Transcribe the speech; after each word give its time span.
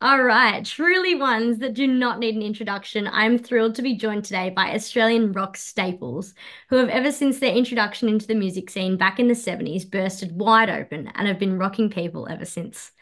All 0.00 0.22
right, 0.22 0.64
truly 0.64 1.14
ones 1.14 1.58
that 1.58 1.74
do 1.74 1.86
not 1.86 2.18
need 2.18 2.34
an 2.34 2.42
introduction. 2.42 3.06
I'm 3.06 3.38
thrilled 3.38 3.74
to 3.74 3.82
be 3.82 3.94
joined 3.94 4.24
today 4.24 4.48
by 4.48 4.74
Australian 4.74 5.32
rock 5.32 5.56
staples 5.58 6.34
who 6.70 6.76
have 6.76 6.88
ever 6.88 7.12
since 7.12 7.38
their 7.38 7.54
introduction 7.54 8.08
into 8.08 8.26
the 8.26 8.34
music 8.34 8.70
scene 8.70 8.96
back 8.96 9.20
in 9.20 9.28
the 9.28 9.34
70s 9.34 9.90
bursted 9.90 10.38
wide 10.38 10.70
open 10.70 11.10
and 11.14 11.28
have 11.28 11.38
been 11.38 11.58
rocking 11.58 11.90
people 11.90 12.26
ever 12.30 12.46
since. 12.46 12.92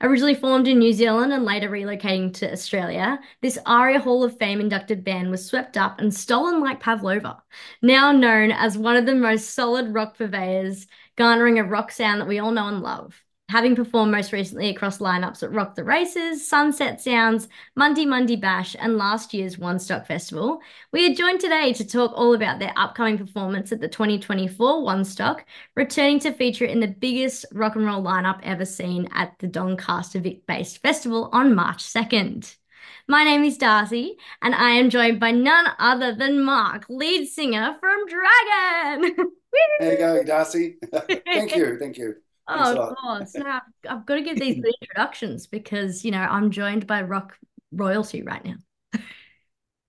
Originally 0.00 0.34
formed 0.34 0.66
in 0.66 0.80
New 0.80 0.92
Zealand 0.92 1.32
and 1.32 1.44
later 1.44 1.70
relocating 1.70 2.34
to 2.34 2.52
Australia, 2.52 3.20
this 3.40 3.58
ARIA 3.64 4.00
Hall 4.00 4.24
of 4.24 4.36
Fame 4.38 4.60
inducted 4.60 5.04
band 5.04 5.30
was 5.30 5.46
swept 5.46 5.76
up 5.76 6.00
and 6.00 6.12
stolen 6.12 6.60
like 6.60 6.80
Pavlova, 6.80 7.40
now 7.82 8.10
known 8.10 8.50
as 8.50 8.76
one 8.76 8.96
of 8.96 9.06
the 9.06 9.14
most 9.14 9.50
solid 9.50 9.94
rock 9.94 10.16
purveyors, 10.16 10.88
garnering 11.16 11.60
a 11.60 11.64
rock 11.64 11.92
sound 11.92 12.20
that 12.20 12.28
we 12.28 12.40
all 12.40 12.50
know 12.50 12.66
and 12.66 12.82
love 12.82 13.22
having 13.52 13.76
performed 13.76 14.10
most 14.10 14.32
recently 14.32 14.70
across 14.70 14.96
lineups 14.96 15.42
at 15.42 15.52
Rock 15.52 15.74
the 15.74 15.84
Races, 15.84 16.48
Sunset 16.48 17.02
Sounds, 17.02 17.48
Monday 17.76 18.06
Monday 18.06 18.34
Bash, 18.34 18.74
and 18.78 18.96
last 18.96 19.34
year's 19.34 19.56
Wanstock 19.56 20.06
Festival. 20.06 20.62
We 20.90 21.04
are 21.04 21.14
joined 21.14 21.40
today 21.40 21.74
to 21.74 21.86
talk 21.86 22.12
all 22.14 22.32
about 22.32 22.60
their 22.60 22.72
upcoming 22.76 23.18
performance 23.18 23.70
at 23.70 23.82
the 23.82 23.88
2024 23.88 24.82
Wanstock, 24.82 25.40
returning 25.76 26.18
to 26.20 26.32
feature 26.32 26.64
in 26.64 26.80
the 26.80 26.88
biggest 26.88 27.44
rock 27.52 27.76
and 27.76 27.84
roll 27.84 28.02
lineup 28.02 28.40
ever 28.42 28.64
seen 28.64 29.06
at 29.14 29.38
the 29.38 29.48
Doncaster 29.48 30.18
Vic 30.18 30.46
based 30.46 30.78
festival 30.78 31.28
on 31.34 31.54
March 31.54 31.84
2nd. 31.84 32.56
My 33.06 33.22
name 33.22 33.44
is 33.44 33.58
Darcie, 33.58 34.12
and 34.40 34.54
I 34.54 34.70
am 34.70 34.88
joined 34.88 35.20
by 35.20 35.30
none 35.30 35.66
other 35.78 36.14
than 36.14 36.42
Mark, 36.42 36.86
lead 36.88 37.26
singer 37.26 37.76
from 37.80 38.06
Dragon. 38.06 39.26
You 39.80 39.98
going, 39.98 40.24
Darcie? 40.26 40.76
thank 41.26 41.54
you, 41.54 41.78
thank 41.78 41.98
you. 41.98 42.16
Oh, 42.48 42.72
of 42.74 42.84
course. 42.86 43.36
No, 43.36 43.46
I've, 43.46 43.62
I've 43.88 44.06
got 44.06 44.16
to 44.16 44.22
give 44.22 44.38
these 44.38 44.56
introductions 44.82 45.46
because, 45.46 46.04
you 46.04 46.10
know, 46.10 46.18
I'm 46.20 46.50
joined 46.50 46.86
by 46.86 47.02
rock 47.02 47.38
royalty 47.72 48.22
right 48.22 48.44
now. 48.44 48.56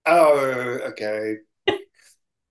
Oh, 0.05 0.79
okay. 0.91 1.37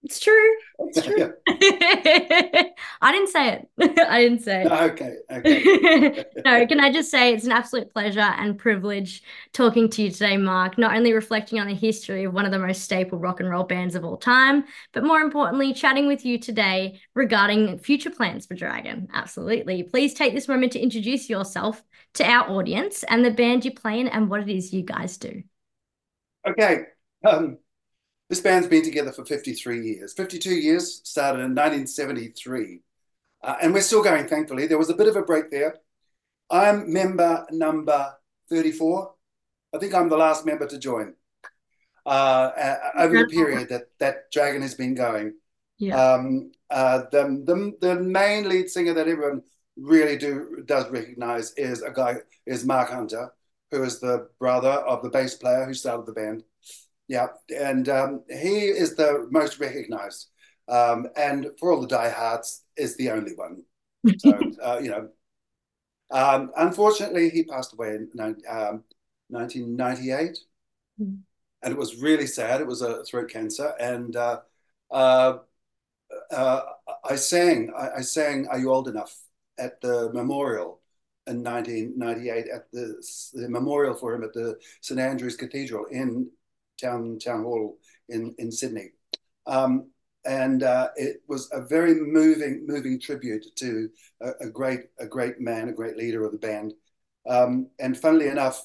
It's 0.05 0.19
true. 0.19 0.55
It's 0.81 1.01
true. 1.01 1.33
I 1.49 3.13
didn't 3.13 3.29
say 3.29 3.53
it. 3.53 3.69
I 4.09 4.21
didn't 4.21 4.41
say 4.43 4.63
it. 4.63 4.73
Okay. 4.73 5.17
Okay. 5.31 6.25
no, 6.45 6.67
can 6.67 6.81
I 6.81 6.91
just 6.91 7.09
say 7.09 7.33
it's 7.33 7.45
an 7.45 7.53
absolute 7.53 7.93
pleasure 7.93 8.19
and 8.19 8.59
privilege 8.59 9.23
talking 9.53 9.89
to 9.91 10.03
you 10.03 10.11
today, 10.11 10.37
Mark. 10.37 10.77
Not 10.77 10.97
only 10.97 11.13
reflecting 11.13 11.61
on 11.61 11.69
the 11.69 11.75
history 11.75 12.25
of 12.25 12.35
one 12.35 12.45
of 12.45 12.51
the 12.51 12.59
most 12.59 12.83
staple 12.83 13.19
rock 13.19 13.39
and 13.39 13.49
roll 13.49 13.63
bands 13.63 13.95
of 13.95 14.05
all 14.05 14.17
time, 14.17 14.65
but 14.93 15.05
more 15.05 15.21
importantly, 15.21 15.73
chatting 15.73 16.09
with 16.09 16.25
you 16.25 16.37
today 16.37 17.01
regarding 17.15 17.79
future 17.79 18.11
plans 18.11 18.45
for 18.45 18.55
Dragon. 18.55 19.09
Absolutely. 19.15 19.85
Please 19.85 20.15
take 20.15 20.35
this 20.35 20.49
moment 20.49 20.73
to 20.73 20.81
introduce 20.81 21.31
yourself 21.31 21.81
to 22.15 22.25
our 22.25 22.51
audience 22.51 23.05
and 23.05 23.25
the 23.25 23.31
band 23.31 23.65
you 23.65 23.73
play 23.73 24.01
in 24.01 24.09
and 24.09 24.29
what 24.29 24.41
it 24.41 24.49
is 24.49 24.73
you 24.73 24.83
guys 24.83 25.17
do. 25.17 25.45
Okay. 26.45 26.81
Um, 27.25 27.59
this 28.33 28.41
band's 28.41 28.67
been 28.67 28.83
together 28.83 29.13
for 29.13 29.27
53 29.27 29.87
years. 29.87 30.15
52 30.15 30.55
years, 30.55 31.03
started 31.05 31.41
in 31.41 31.55
1973. 31.55 32.81
Uh, 33.45 33.57
and 33.61 33.75
we're 33.75 33.83
still 33.83 34.03
going, 34.03 34.27
thankfully. 34.27 34.67
There 34.67 34.79
was 34.79 34.89
a 34.89 34.95
bit 34.95 35.07
of 35.07 35.17
a 35.17 35.23
break 35.23 35.51
there. 35.51 35.77
I'm 36.49 36.91
member 36.91 37.47
number 37.51 38.11
34. 38.49 39.13
I 39.75 39.79
think 39.79 39.93
I'm 39.93 40.09
the 40.09 40.17
last 40.17 40.47
member 40.47 40.67
to 40.67 40.79
join 40.79 41.13
uh, 42.07 42.53
over 42.97 43.19
the 43.19 43.27
period 43.27 43.69
that, 43.69 43.89
that 43.99 44.33
Dragon 44.33 44.63
has 44.63 44.77
been 44.77 44.95
going. 44.95 45.35
Yeah. 45.77 46.03
Um, 46.03 46.53
uh, 46.71 47.03
the, 47.13 47.43
the, 47.45 47.87
the 47.87 48.01
main 48.01 48.49
lead 48.49 48.71
singer 48.71 48.95
that 48.95 49.09
everyone 49.09 49.43
really 49.77 50.17
do 50.17 50.63
does 50.65 50.89
recognize 50.89 51.53
is 51.59 51.83
a 51.83 51.91
guy 51.91 52.17
is 52.47 52.65
Mark 52.65 52.89
Hunter, 52.89 53.31
who 53.71 53.83
is 53.83 54.01
the 54.01 54.31
brother 54.39 54.71
of 54.71 55.03
the 55.03 55.11
bass 55.11 55.35
player 55.35 55.67
who 55.67 55.75
started 55.75 56.07
the 56.07 56.13
band. 56.13 56.45
Yeah, 57.09 57.29
and 57.55 57.89
um, 57.89 58.23
he 58.29 58.67
is 58.67 58.95
the 58.95 59.27
most 59.31 59.59
recognized, 59.59 60.29
um, 60.69 61.09
and 61.17 61.49
for 61.59 61.73
all 61.73 61.81
the 61.81 61.89
diehards, 61.89 62.65
is 62.77 62.97
the 62.97 63.11
only 63.11 63.33
one. 63.35 63.65
So 64.19 64.31
uh, 64.63 64.79
you 64.83 64.91
know, 64.91 65.09
um, 66.11 66.53
unfortunately, 66.57 67.31
he 67.31 67.45
passed 67.45 67.73
away 67.73 67.97
in 67.97 68.11
1998, 68.15 70.39
mm. 71.01 71.19
and 71.63 71.73
it 71.73 71.79
was 71.79 71.97
really 72.01 72.27
sad. 72.27 72.61
It 72.61 72.67
was 72.67 72.83
a 72.83 73.03
throat 73.05 73.31
cancer, 73.31 73.73
and 73.81 74.15
uh, 74.17 74.41
uh, 74.91 75.39
uh, 76.31 76.61
I 77.05 77.17
sang. 77.17 77.73
I, 77.77 77.99
I 77.99 78.01
sang 78.03 78.49
"Are 78.49 78.59
You 78.59 78.73
Old 78.73 78.89
Enough" 78.89 79.17
at 79.59 79.81
the 79.81 80.11
memorial 80.13 80.81
in 81.27 81.43
1998 81.43 82.49
at 82.49 82.71
the, 82.73 83.03
the 83.35 83.49
memorial 83.49 83.95
for 83.95 84.15
him 84.15 84.25
at 84.25 84.33
the 84.33 84.59
St 84.81 84.99
Andrew's 84.99 85.37
Cathedral 85.37 85.87
in 85.87 86.29
town 86.83 87.19
town 87.19 87.45
hall 87.45 87.79
in 88.09 88.35
in 88.39 88.51
Sydney, 88.51 88.91
um, 89.47 89.91
and 90.25 90.63
uh, 90.63 90.89
it 90.97 91.23
was 91.29 91.49
a 91.53 91.61
very 91.61 91.95
moving 91.95 92.65
moving 92.67 93.01
tribute 93.01 93.47
to 93.57 93.89
a, 94.21 94.31
a, 94.43 94.51
great 94.51 94.81
a 94.99 95.07
great 95.07 95.41
man, 95.41 95.69
a 95.69 95.73
great 95.73 95.97
leader 95.97 96.25
of 96.25 96.33
the 96.33 96.39
band. 96.39 96.75
Um, 97.29 97.69
and 97.79 97.97
funnily 97.97 98.29
enough, 98.29 98.63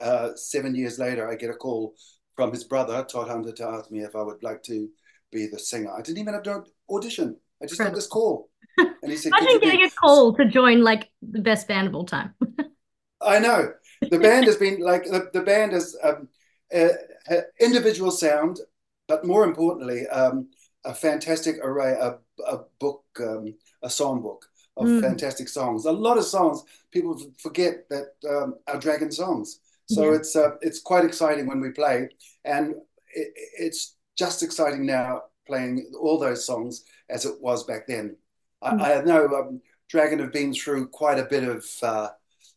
uh, 0.00 0.30
seven 0.34 0.74
years 0.74 0.98
later, 0.98 1.28
I 1.28 1.36
get 1.36 1.50
a 1.50 1.54
call 1.54 1.94
from 2.34 2.50
his 2.50 2.64
brother 2.64 3.04
Todd 3.04 3.28
Hunter 3.28 3.52
to 3.52 3.66
ask 3.68 3.90
me 3.90 4.00
if 4.00 4.16
I 4.16 4.22
would 4.22 4.42
like 4.42 4.62
to 4.64 4.88
be 5.30 5.46
the 5.46 5.58
singer. 5.58 5.92
I 5.92 6.02
didn't 6.02 6.18
even 6.18 6.34
have 6.34 6.42
to 6.44 6.64
audition. 6.90 7.36
I 7.62 7.66
just 7.66 7.80
got 7.80 7.94
this 7.94 8.06
call. 8.06 8.50
And 8.78 9.10
he 9.10 9.16
said, 9.16 9.32
Imagine 9.38 9.60
getting 9.60 9.80
be... 9.80 9.86
a 9.86 9.90
call 9.90 10.34
to 10.34 10.44
join 10.46 10.82
like 10.82 11.08
the 11.22 11.40
best 11.40 11.68
band 11.68 11.88
of 11.88 11.94
all 11.94 12.04
time. 12.04 12.34
I 13.22 13.38
know. 13.38 13.72
The 14.10 14.18
band 14.18 14.46
has 14.46 14.56
been 14.56 14.80
like 14.80 15.04
the, 15.04 15.30
the 15.32 15.42
band 15.42 15.72
has 15.72 15.96
um, 16.02 16.28
uh, 16.74 17.40
individual 17.60 18.10
sound, 18.10 18.60
but 19.08 19.24
more 19.24 19.44
importantly, 19.44 20.06
um, 20.08 20.48
a 20.84 20.94
fantastic 20.94 21.56
array, 21.62 21.92
a, 21.92 22.18
a 22.46 22.60
book, 22.78 23.04
um, 23.20 23.54
a 23.82 23.88
songbook 23.88 24.42
of 24.76 24.86
mm. 24.86 25.00
fantastic 25.00 25.48
songs. 25.48 25.84
A 25.84 25.92
lot 25.92 26.18
of 26.18 26.24
songs 26.24 26.62
people 26.90 27.18
forget 27.38 27.88
that 27.90 28.14
um, 28.28 28.54
are 28.66 28.78
Dragon 28.78 29.10
songs. 29.10 29.60
So 29.86 30.10
yeah. 30.10 30.16
it's 30.16 30.36
uh, 30.36 30.50
it's 30.60 30.80
quite 30.80 31.04
exciting 31.04 31.46
when 31.46 31.60
we 31.60 31.70
play, 31.70 32.08
and 32.44 32.74
it, 33.14 33.32
it's 33.58 33.96
just 34.16 34.42
exciting 34.42 34.86
now 34.86 35.22
playing 35.46 35.90
all 36.00 36.18
those 36.18 36.46
songs 36.46 36.84
as 37.10 37.24
it 37.24 37.40
was 37.40 37.64
back 37.64 37.86
then. 37.86 38.16
Mm. 38.62 38.80
I, 38.80 39.00
I, 39.00 39.04
know 39.04 39.26
um, 39.28 39.60
Dragon 39.88 40.20
have 40.20 40.32
been 40.32 40.54
through 40.54 40.88
quite 40.88 41.18
a 41.18 41.24
bit 41.24 41.42
of, 41.42 41.66
uh, 41.82 42.08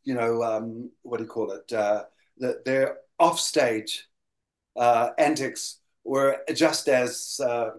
you 0.03 0.13
know, 0.13 0.43
um, 0.43 0.91
what 1.01 1.17
do 1.17 1.23
you 1.23 1.29
call 1.29 1.51
it? 1.51 1.73
Uh, 1.73 2.03
the, 2.37 2.61
their 2.63 2.97
offstage 3.19 4.07
uh, 4.75 5.09
antics 5.17 5.79
were 6.03 6.37
just 6.53 6.87
as 6.87 7.39
uh, 7.43 7.71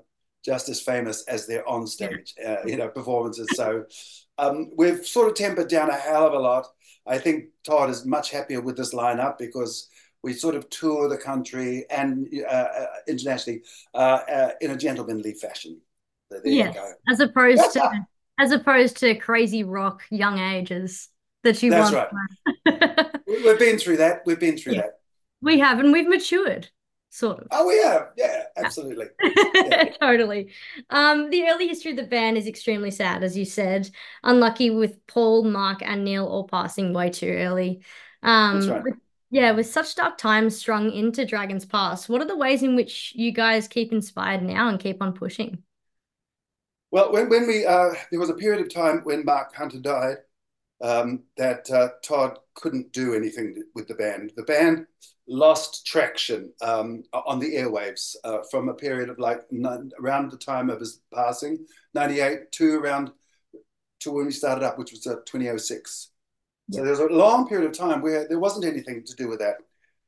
just 0.45 0.69
as 0.69 0.81
famous 0.81 1.25
as 1.25 1.47
their 1.47 1.65
onstage, 1.65 2.33
uh, 2.45 2.65
you 2.65 2.77
know, 2.77 2.89
performances. 2.89 3.49
So 3.55 3.85
um, 4.39 4.71
we've 4.77 5.05
sort 5.07 5.29
of 5.29 5.35
tempered 5.35 5.69
down 5.69 5.91
a 5.91 5.97
hell 5.97 6.27
of 6.27 6.35
a 6.35 6.39
lot. 6.39 6.67
I 7.07 7.19
think 7.19 7.47
Todd 7.65 7.91
is 7.91 8.05
much 8.05 8.31
happier 8.31 8.61
with 8.61 8.77
this 8.77 8.95
lineup 8.95 9.39
because 9.39 9.89
we 10.23 10.33
sort 10.33 10.55
of 10.55 10.69
tour 10.71 11.09
the 11.09 11.17
country 11.17 11.85
and 11.91 12.29
uh, 12.49 12.53
uh, 12.53 12.87
internationally 13.09 13.63
uh, 13.95 14.51
in 14.61 14.71
a 14.71 14.77
gentlemanly 14.77 15.35
fashion. 15.35 15.81
So 16.33 16.41
yes, 16.45 16.77
as 17.09 17.21
opposed 17.21 17.73
to 17.75 18.07
as 18.39 18.51
opposed 18.53 18.99
to 18.99 19.15
crazy 19.15 19.65
rock 19.65 20.03
young 20.11 20.39
ages 20.39 21.09
that 21.45 21.63
you 21.63 21.71
That's 21.71 21.93
want. 21.93 22.11
right. 22.67 23.21
We've 23.27 23.59
been 23.59 23.79
through 23.79 23.99
that. 23.99 24.23
We've 24.27 24.41
been 24.41 24.59
through 24.59 24.75
yeah. 24.75 24.83
that. 24.83 24.99
We 25.47 25.61
have, 25.61 25.79
and 25.79 25.93
we've 25.93 26.09
matured 26.09 26.69
sort 27.09 27.39
of. 27.39 27.47
Oh, 27.53 27.69
we 27.69 27.81
have. 27.85 28.09
yeah, 28.17 28.43
absolutely. 28.57 29.07
Yeah. 29.55 29.91
totally. 30.01 30.51
Um, 30.91 31.31
the 31.31 31.49
early 31.49 31.69
history 31.69 31.93
of 31.93 31.97
the 31.97 32.03
band 32.03 32.37
is 32.37 32.49
extremely 32.49 32.91
sad, 32.91 33.23
as 33.23 33.39
you 33.39 33.45
said. 33.45 33.89
Unlucky 34.25 34.71
with 34.71 35.07
Paul, 35.07 35.45
Mark, 35.45 35.83
and 35.83 36.05
Neil 36.05 36.27
all 36.27 36.49
passing 36.49 36.93
way 36.93 37.11
too 37.11 37.31
early. 37.31 37.83
Um, 38.25 38.55
That's 38.55 38.67
right. 38.67 38.83
With, 38.83 38.95
yeah, 39.31 39.53
with 39.53 39.67
such 39.69 39.95
dark 39.95 40.19
times 40.19 40.57
strung 40.57 40.91
into 40.91 41.25
Dragon's 41.25 41.65
Pass, 41.65 42.09
what 42.09 42.21
are 42.21 42.27
the 42.27 42.37
ways 42.37 42.65
in 42.65 42.75
which 42.75 43.13
you 43.15 43.31
guys 43.31 43.69
keep 43.69 43.93
inspired 43.93 44.43
now 44.43 44.69
and 44.69 44.81
keep 44.81 45.01
on 45.01 45.13
pushing? 45.13 45.63
Well, 46.91 47.13
when, 47.13 47.29
when 47.29 47.47
we, 47.47 47.65
uh, 47.65 47.95
there 48.11 48.19
was 48.19 48.31
a 48.31 48.35
period 48.35 48.63
of 48.67 48.75
time 48.75 49.03
when 49.05 49.25
Mark 49.25 49.55
Hunter 49.55 49.79
died 49.79 50.17
um, 50.83 51.23
that 51.37 51.71
uh, 51.71 51.89
Todd 52.03 52.39
couldn't 52.55 52.93
do 52.93 53.15
anything 53.15 53.63
with 53.75 53.89
the 53.89 53.95
band. 53.95 54.33
The 54.37 54.43
band 54.43 54.87
lost 55.29 55.87
traction 55.87 56.53
um, 56.63 57.03
on 57.13 57.39
the 57.39 57.57
airwaves 57.57 58.15
uh, 58.25 58.39
from 58.51 58.69
a 58.69 58.75
period 58.75 59.09
of 59.09 59.19
like 59.19 59.41
around 60.01 60.31
the 60.31 60.39
time 60.39 60.71
of 60.71 60.81
his 60.81 61.01
passing, 61.13 61.67
98 61.95 62.53
to 62.53 62.79
around 62.79 63.11
to 64.01 64.11
when 64.11 64.27
we 64.27 64.33
started 64.33 64.65
up, 64.65 64.79
which 64.79 64.93
was 64.93 65.07
uh, 65.07 65.17
2006. 65.27 66.11
So 66.73 66.83
there 66.83 66.91
was 66.91 67.01
a 67.01 67.07
long 67.07 67.49
period 67.49 67.71
of 67.71 67.77
time 67.77 68.03
where 68.03 68.27
there 68.29 68.41
wasn't 68.41 68.65
anything 68.65 69.05
to 69.05 69.15
do 69.15 69.29
with 69.29 69.39
that. 69.39 69.57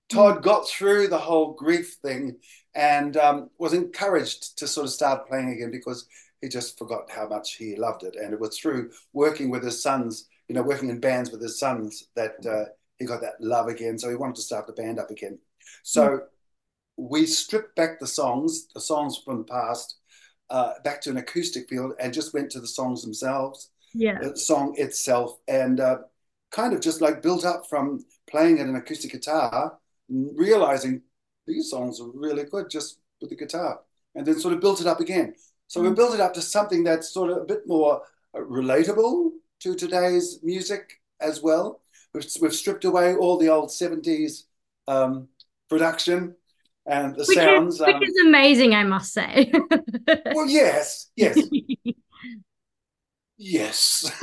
Todd 0.08 0.38
mm. 0.38 0.42
got 0.42 0.68
through 0.68 1.08
the 1.08 1.18
whole 1.18 1.52
grief 1.52 1.96
thing 2.02 2.36
and 2.74 3.16
um, 3.16 3.50
was 3.58 3.72
encouraged 3.72 4.58
to 4.58 4.66
sort 4.66 4.86
of 4.86 4.92
start 4.92 5.28
playing 5.28 5.50
again 5.50 5.70
because 5.70 6.06
he 6.40 6.48
just 6.48 6.78
forgot 6.78 7.10
how 7.10 7.28
much 7.28 7.54
he 7.54 7.76
loved 7.76 8.02
it. 8.02 8.16
And 8.16 8.32
it 8.32 8.40
was 8.40 8.58
through 8.58 8.90
working 9.12 9.50
with 9.50 9.64
his 9.64 9.82
sons 9.82 10.28
you 10.48 10.54
know, 10.54 10.62
working 10.62 10.88
in 10.88 10.98
bands 10.98 11.30
with 11.30 11.42
his 11.42 11.58
sons 11.58 12.08
that 12.16 12.44
uh, 12.46 12.64
he 12.98 13.04
got 13.04 13.20
that 13.20 13.40
love 13.40 13.68
again. 13.68 13.98
So 13.98 14.08
he 14.08 14.16
wanted 14.16 14.36
to 14.36 14.42
start 14.42 14.66
the 14.66 14.72
band 14.72 14.98
up 14.98 15.10
again. 15.10 15.38
So 15.82 16.08
mm. 16.08 16.20
we 16.96 17.26
stripped 17.26 17.76
back 17.76 18.00
the 18.00 18.06
songs, 18.06 18.68
the 18.74 18.80
songs 18.80 19.20
from 19.24 19.38
the 19.38 19.44
past, 19.44 19.96
uh, 20.50 20.72
back 20.82 21.00
to 21.02 21.10
an 21.10 21.18
acoustic 21.18 21.68
field, 21.68 21.92
and 22.00 22.12
just 22.12 22.32
went 22.32 22.50
to 22.50 22.60
the 22.60 22.66
songs 22.66 23.02
themselves. 23.02 23.70
Yeah, 23.94 24.18
the 24.20 24.36
song 24.36 24.74
itself, 24.76 25.38
and 25.48 25.80
uh, 25.80 25.98
kind 26.50 26.74
of 26.74 26.80
just 26.80 27.00
like 27.00 27.22
built 27.22 27.44
up 27.44 27.68
from 27.68 28.04
playing 28.30 28.58
at 28.58 28.66
an 28.66 28.76
acoustic 28.76 29.12
guitar, 29.12 29.78
realizing 30.08 31.02
these 31.46 31.70
songs 31.70 31.98
are 31.98 32.10
really 32.12 32.44
good 32.44 32.68
just 32.68 32.98
with 33.20 33.30
the 33.30 33.36
guitar, 33.36 33.80
and 34.14 34.26
then 34.26 34.38
sort 34.38 34.54
of 34.54 34.60
built 34.60 34.82
it 34.82 34.86
up 34.86 35.00
again. 35.00 35.34
So 35.68 35.80
mm. 35.80 35.88
we 35.88 35.94
built 35.94 36.14
it 36.14 36.20
up 36.20 36.34
to 36.34 36.42
something 36.42 36.84
that's 36.84 37.10
sort 37.10 37.30
of 37.30 37.38
a 37.38 37.44
bit 37.44 37.62
more 37.66 38.02
uh, 38.34 38.40
relatable 38.40 39.30
to 39.60 39.74
today's 39.74 40.40
music 40.42 41.00
as 41.20 41.42
well. 41.42 41.80
We've, 42.14 42.26
we've 42.40 42.54
stripped 42.54 42.84
away 42.84 43.14
all 43.14 43.38
the 43.38 43.48
old 43.48 43.70
70s 43.70 44.44
um, 44.86 45.28
production 45.68 46.36
and 46.86 47.14
the 47.14 47.24
which 47.26 47.36
sounds. 47.36 47.74
Is, 47.74 47.80
which 47.80 47.96
um, 47.96 48.02
is 48.02 48.16
amazing, 48.24 48.74
I 48.74 48.84
must 48.84 49.12
say. 49.12 49.52
well, 50.32 50.48
yes, 50.48 51.10
yes. 51.16 51.38
yes. 53.36 54.10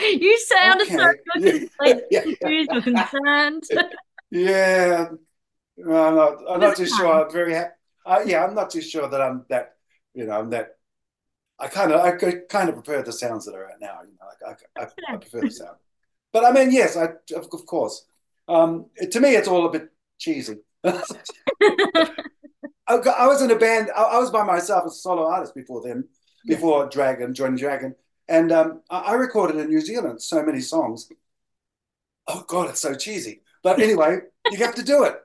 you 0.00 0.38
sound 0.38 0.82
okay. 0.82 0.96
so 0.96 1.12
good, 1.38 1.68
like, 1.78 2.04
yeah, 2.10 2.24
yeah. 2.40 2.80
concerned. 2.80 3.64
yeah. 4.30 5.08
I'm 5.78 6.14
not, 6.14 6.38
I'm 6.48 6.60
not 6.60 6.76
too 6.76 6.86
sure. 6.86 7.24
I'm 7.24 7.30
very 7.30 7.54
happy. 7.54 7.72
Uh, 8.06 8.20
yeah, 8.24 8.44
I'm 8.44 8.54
not 8.54 8.70
too 8.70 8.80
sure 8.80 9.08
that 9.08 9.20
I'm 9.20 9.44
that, 9.50 9.74
you 10.14 10.24
know, 10.24 10.38
I'm 10.38 10.50
that 10.50 10.75
I 11.58 11.68
kind 11.68 11.92
of 11.92 12.00
I 12.00 12.12
kind 12.48 12.68
of 12.68 12.74
prefer 12.74 13.02
the 13.02 13.12
sounds 13.12 13.46
that 13.46 13.54
are 13.54 13.70
out 13.70 13.80
now. 13.80 14.00
You 14.02 14.12
know, 14.20 14.26
like 14.50 14.60
I, 14.76 14.82
I, 14.82 15.14
I 15.14 15.16
prefer 15.16 15.40
the 15.40 15.50
sound. 15.50 15.76
But 16.32 16.44
I 16.44 16.52
mean, 16.52 16.70
yes, 16.70 16.96
I 16.96 17.08
of 17.34 17.48
course. 17.66 18.06
Um, 18.48 18.86
it, 18.96 19.10
to 19.12 19.20
me, 19.20 19.34
it's 19.34 19.48
all 19.48 19.66
a 19.66 19.72
bit 19.72 19.88
cheesy. 20.18 20.58
I, 20.84 21.02
I, 22.88 23.26
was 23.26 23.42
in 23.42 23.50
a 23.50 23.56
band. 23.56 23.90
I, 23.96 24.02
I, 24.02 24.18
was 24.18 24.30
by 24.30 24.44
myself 24.44 24.84
as 24.86 24.92
a 24.92 24.96
solo 24.96 25.26
artist 25.26 25.54
before 25.54 25.82
then, 25.82 26.04
before. 26.46 26.88
Dragon, 26.88 27.34
joining 27.34 27.56
Dragon, 27.56 27.96
and 28.28 28.52
um, 28.52 28.82
I, 28.88 29.14
recorded 29.14 29.56
in 29.56 29.68
New 29.68 29.80
Zealand 29.80 30.22
so 30.22 30.42
many 30.44 30.60
songs. 30.60 31.08
Oh 32.28 32.44
God, 32.46 32.68
it's 32.68 32.80
so 32.80 32.94
cheesy. 32.94 33.40
But 33.62 33.80
anyway, 33.80 34.18
you 34.50 34.58
have 34.58 34.74
to 34.76 34.82
do 34.82 35.04
it. 35.04 35.16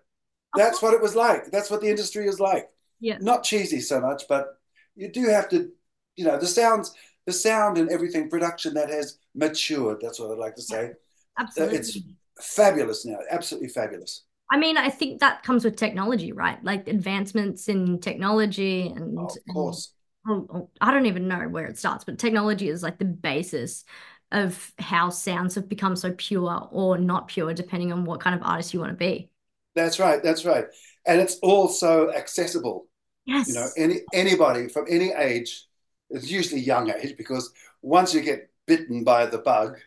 That's 0.56 0.82
what 0.82 0.94
it 0.94 1.02
was 1.02 1.16
like. 1.16 1.52
That's 1.52 1.70
what 1.70 1.82
the 1.82 1.90
industry 1.90 2.28
is 2.28 2.40
like. 2.40 2.70
Yeah. 3.00 3.18
Not 3.20 3.44
cheesy 3.44 3.82
so 3.82 4.00
much, 4.02 4.24
but 4.28 4.58
you 4.96 5.10
do 5.10 5.28
have 5.28 5.50
to 5.50 5.72
you 6.22 6.28
know 6.28 6.38
the 6.38 6.46
sounds 6.46 6.94
the 7.26 7.34
sound 7.34 7.80
and 7.80 7.90
everything 7.90 8.30
production 8.30 8.76
that 8.76 8.90
has 8.90 9.18
matured 9.34 9.98
that's 10.02 10.20
what 10.20 10.32
i'd 10.32 10.38
like 10.38 10.56
to 10.56 10.62
say. 10.62 10.92
Absolutely 11.40 11.78
it's 11.78 11.98
fabulous 12.40 13.06
now 13.06 13.18
absolutely 13.32 13.70
fabulous. 13.70 14.24
I 14.52 14.58
mean 14.58 14.78
i 14.78 14.90
think 14.90 15.20
that 15.22 15.42
comes 15.42 15.66
with 15.66 15.76
technology 15.76 16.32
right? 16.32 16.64
Like 16.64 16.88
advancements 16.88 17.68
in 17.68 18.00
technology 18.00 18.88
and 18.96 19.18
oh, 19.18 19.26
of 19.26 19.54
course. 19.54 19.94
And, 20.26 20.48
i 20.80 20.92
don't 20.92 21.08
even 21.08 21.28
know 21.28 21.48
where 21.50 21.66
it 21.66 21.80
starts 21.80 22.04
but 22.04 22.20
technology 22.20 22.70
is 22.70 22.84
like 22.84 23.00
the 23.00 23.06
basis 23.06 23.84
of 24.32 24.72
how 24.78 25.10
sounds 25.10 25.56
have 25.56 25.68
become 25.68 25.96
so 25.96 26.14
pure 26.16 26.70
or 26.72 27.00
not 27.00 27.28
pure 27.30 27.52
depending 27.54 27.92
on 27.92 28.06
what 28.06 28.22
kind 28.22 28.36
of 28.36 28.44
artist 28.44 28.74
you 28.74 28.80
want 28.80 28.92
to 28.92 28.98
be. 28.98 29.30
That's 29.74 30.00
right 30.00 30.22
that's 30.22 30.46
right. 30.46 30.66
And 31.08 31.20
it's 31.20 31.40
also 31.42 32.12
accessible. 32.12 32.86
Yes. 33.26 33.48
You 33.48 33.56
know 33.56 33.68
any 33.76 33.96
anybody 34.14 34.68
from 34.68 34.86
any 34.88 35.12
age 35.12 35.66
it's 36.12 36.30
usually 36.30 36.62
young 36.62 36.90
age 36.92 37.16
because 37.18 37.52
once 37.82 38.14
you 38.14 38.22
get 38.22 38.50
bitten 38.68 39.04
by 39.04 39.26
the 39.26 39.40
bug 39.40 39.78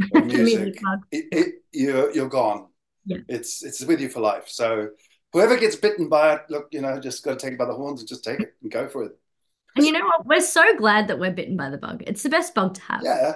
of 0.14 0.26
music, 0.26 0.80
it, 1.10 1.24
it, 1.32 1.54
you're 1.72 2.10
you're 2.12 2.28
gone. 2.28 2.68
Yeah. 3.04 3.18
It's 3.28 3.64
it's 3.64 3.84
with 3.84 4.00
you 4.00 4.08
for 4.08 4.20
life. 4.20 4.48
So 4.48 4.90
whoever 5.32 5.56
gets 5.56 5.76
bitten 5.76 6.08
by 6.08 6.34
it, 6.34 6.42
look, 6.48 6.68
you 6.70 6.80
know, 6.80 7.00
just 7.00 7.24
got 7.24 7.38
to 7.38 7.44
take 7.44 7.54
it 7.54 7.58
by 7.58 7.64
the 7.64 7.74
horns 7.74 8.00
and 8.00 8.08
just 8.08 8.24
take 8.24 8.40
it 8.40 8.54
and 8.62 8.70
go 8.70 8.88
for 8.88 9.04
it. 9.04 9.12
And 9.76 9.86
you 9.86 9.92
know 9.92 10.04
what? 10.04 10.26
We're 10.26 10.40
so 10.40 10.76
glad 10.76 11.08
that 11.08 11.18
we're 11.18 11.32
bitten 11.32 11.56
by 11.56 11.70
the 11.70 11.78
bug. 11.78 12.02
It's 12.06 12.22
the 12.22 12.28
best 12.28 12.54
bug 12.54 12.74
to 12.74 12.82
have. 12.82 13.00
Yeah. 13.02 13.34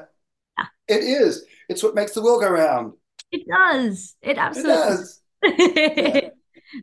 yeah. 0.58 0.66
It 0.88 1.04
is. 1.04 1.44
It's 1.68 1.82
what 1.82 1.94
makes 1.94 2.12
the 2.12 2.22
world 2.22 2.42
go 2.42 2.50
round. 2.50 2.94
It 3.30 3.46
does. 3.46 4.16
It 4.22 4.38
absolutely 4.38 4.72
it 4.72 4.86
does. 4.86 5.20
yeah. 5.42 6.21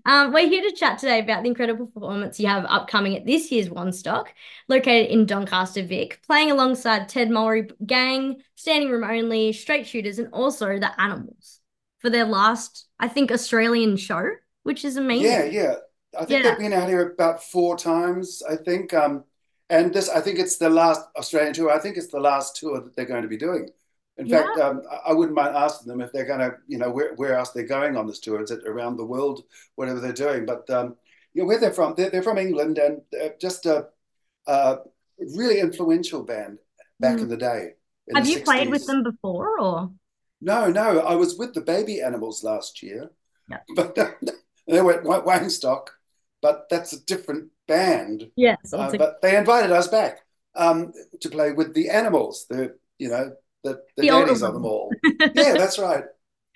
Um, 0.06 0.34
we're 0.34 0.48
here 0.48 0.62
to 0.70 0.76
chat 0.76 1.00
today 1.00 1.20
about 1.20 1.44
the 1.44 1.50
incredible 1.50 1.88
performance 1.88 2.40
you 2.40 2.48
have 2.48 2.66
upcoming 2.66 3.16
at 3.16 3.26
this 3.26 3.52
year's 3.52 3.70
Wanstock, 3.70 4.28
located 4.68 5.12
in 5.12 5.26
Doncaster, 5.26 5.84
Vic, 5.84 6.22
playing 6.26 6.52
alongside 6.52 7.10
Ted 7.10 7.30
Mulry 7.30 7.72
Gang, 7.86 8.42
Standing 8.56 8.90
Room 8.90 9.04
Only, 9.04 9.54
Straight 9.54 9.88
Shooters, 9.88 10.20
and 10.20 10.30
also 10.34 10.80
the 10.80 11.02
Animals 11.02 11.60
for 12.00 12.10
their 12.10 12.26
last, 12.26 12.88
I 13.00 13.08
think, 13.08 13.32
Australian 13.32 13.98
show, 13.98 14.30
which 14.64 14.86
is 14.86 14.98
amazing. 14.98 15.32
Yeah, 15.32 15.44
yeah. 15.46 15.76
I 16.18 16.26
think 16.26 16.44
yeah. 16.44 16.50
they've 16.50 16.60
been 16.60 16.74
out 16.74 16.90
here 16.90 17.12
about 17.12 17.44
four 17.44 17.78
times, 17.78 18.42
I 18.50 18.56
think. 18.56 18.94
Um, 18.94 19.26
and 19.70 19.94
this, 19.94 20.10
I 20.10 20.22
think 20.22 20.40
it's 20.40 20.58
the 20.58 20.70
last 20.70 21.02
Australian 21.18 21.54
tour. 21.54 21.70
I 21.72 21.80
think 21.80 21.98
it's 21.98 22.08
the 22.08 22.20
last 22.20 22.56
tour 22.56 22.82
that 22.82 22.96
they're 22.96 23.06
going 23.06 23.22
to 23.22 23.28
be 23.28 23.38
doing. 23.38 23.70
In 24.20 24.28
yeah. 24.28 24.44
fact, 24.44 24.60
um, 24.60 24.82
I 25.08 25.14
wouldn't 25.14 25.36
mind 25.36 25.56
asking 25.56 25.88
them 25.88 26.02
if 26.02 26.12
they're 26.12 26.26
going 26.26 26.40
to, 26.42 26.58
you 26.68 26.78
know, 26.78 26.92
where, 26.92 27.14
where 27.16 27.36
else 27.36 27.52
they're 27.52 27.64
going 27.64 27.96
on 27.96 28.06
this 28.06 28.20
tour. 28.20 28.44
Is 28.44 28.52
it 28.52 28.68
around 28.68 28.98
the 28.98 29.06
world, 29.06 29.44
whatever 29.76 30.02
they're 30.02 30.12
doing? 30.12 30.46
But, 30.46 30.70
um, 30.70 30.98
you 31.34 31.42
know, 31.42 31.48
where 31.48 31.58
they're 31.58 31.72
from, 31.72 31.94
they're, 31.96 32.10
they're 32.10 32.22
from 32.22 32.38
England 32.38 32.78
and 32.80 33.02
just 33.40 33.66
a, 33.66 33.88
a, 34.46 34.80
really 35.36 35.62
influential 35.62 36.24
band 36.24 36.60
back 37.00 37.18
mm. 37.18 37.22
in 37.22 37.30
the 37.30 37.38
day. 37.38 37.70
In 38.08 38.16
Have 38.18 38.26
the 38.26 38.32
you 38.32 38.40
60s. 38.40 38.44
played 38.44 38.70
with 38.70 38.86
them 38.86 39.04
before 39.04 39.58
or? 39.60 39.90
No, 40.42 40.70
no. 40.70 41.00
I 41.00 41.16
was 41.16 41.38
with 41.38 41.54
the 41.54 41.62
Baby 41.62 42.02
Animals 42.02 42.44
last 42.44 42.84
year. 42.84 43.12
Yeah. 43.50 43.60
But 43.76 43.98
they 44.68 44.82
were 44.82 44.94
at 44.94 45.04
Wanstock, 45.04 45.88
but 46.42 46.68
that's 46.70 46.94
a 46.94 47.04
different 47.06 47.52
band. 47.68 48.32
Yes. 48.36 48.74
Uh, 48.74 48.92
but 48.98 49.22
they 49.22 49.38
invited 49.38 49.72
us 49.72 49.88
back 49.88 50.20
um, 50.56 50.92
to 51.22 51.30
play 51.30 51.54
with 51.54 51.74
the 51.74 51.90
Animals, 51.90 52.46
the, 52.50 52.76
you 52.98 53.10
know, 53.10 53.32
the, 53.64 53.82
the, 53.96 54.04
the 54.04 54.08
daddies 54.08 54.42
of 54.42 54.54
them 54.54 54.66
all. 54.66 54.92
yeah, 55.04 55.54
that's 55.54 55.80
right. 55.80 56.04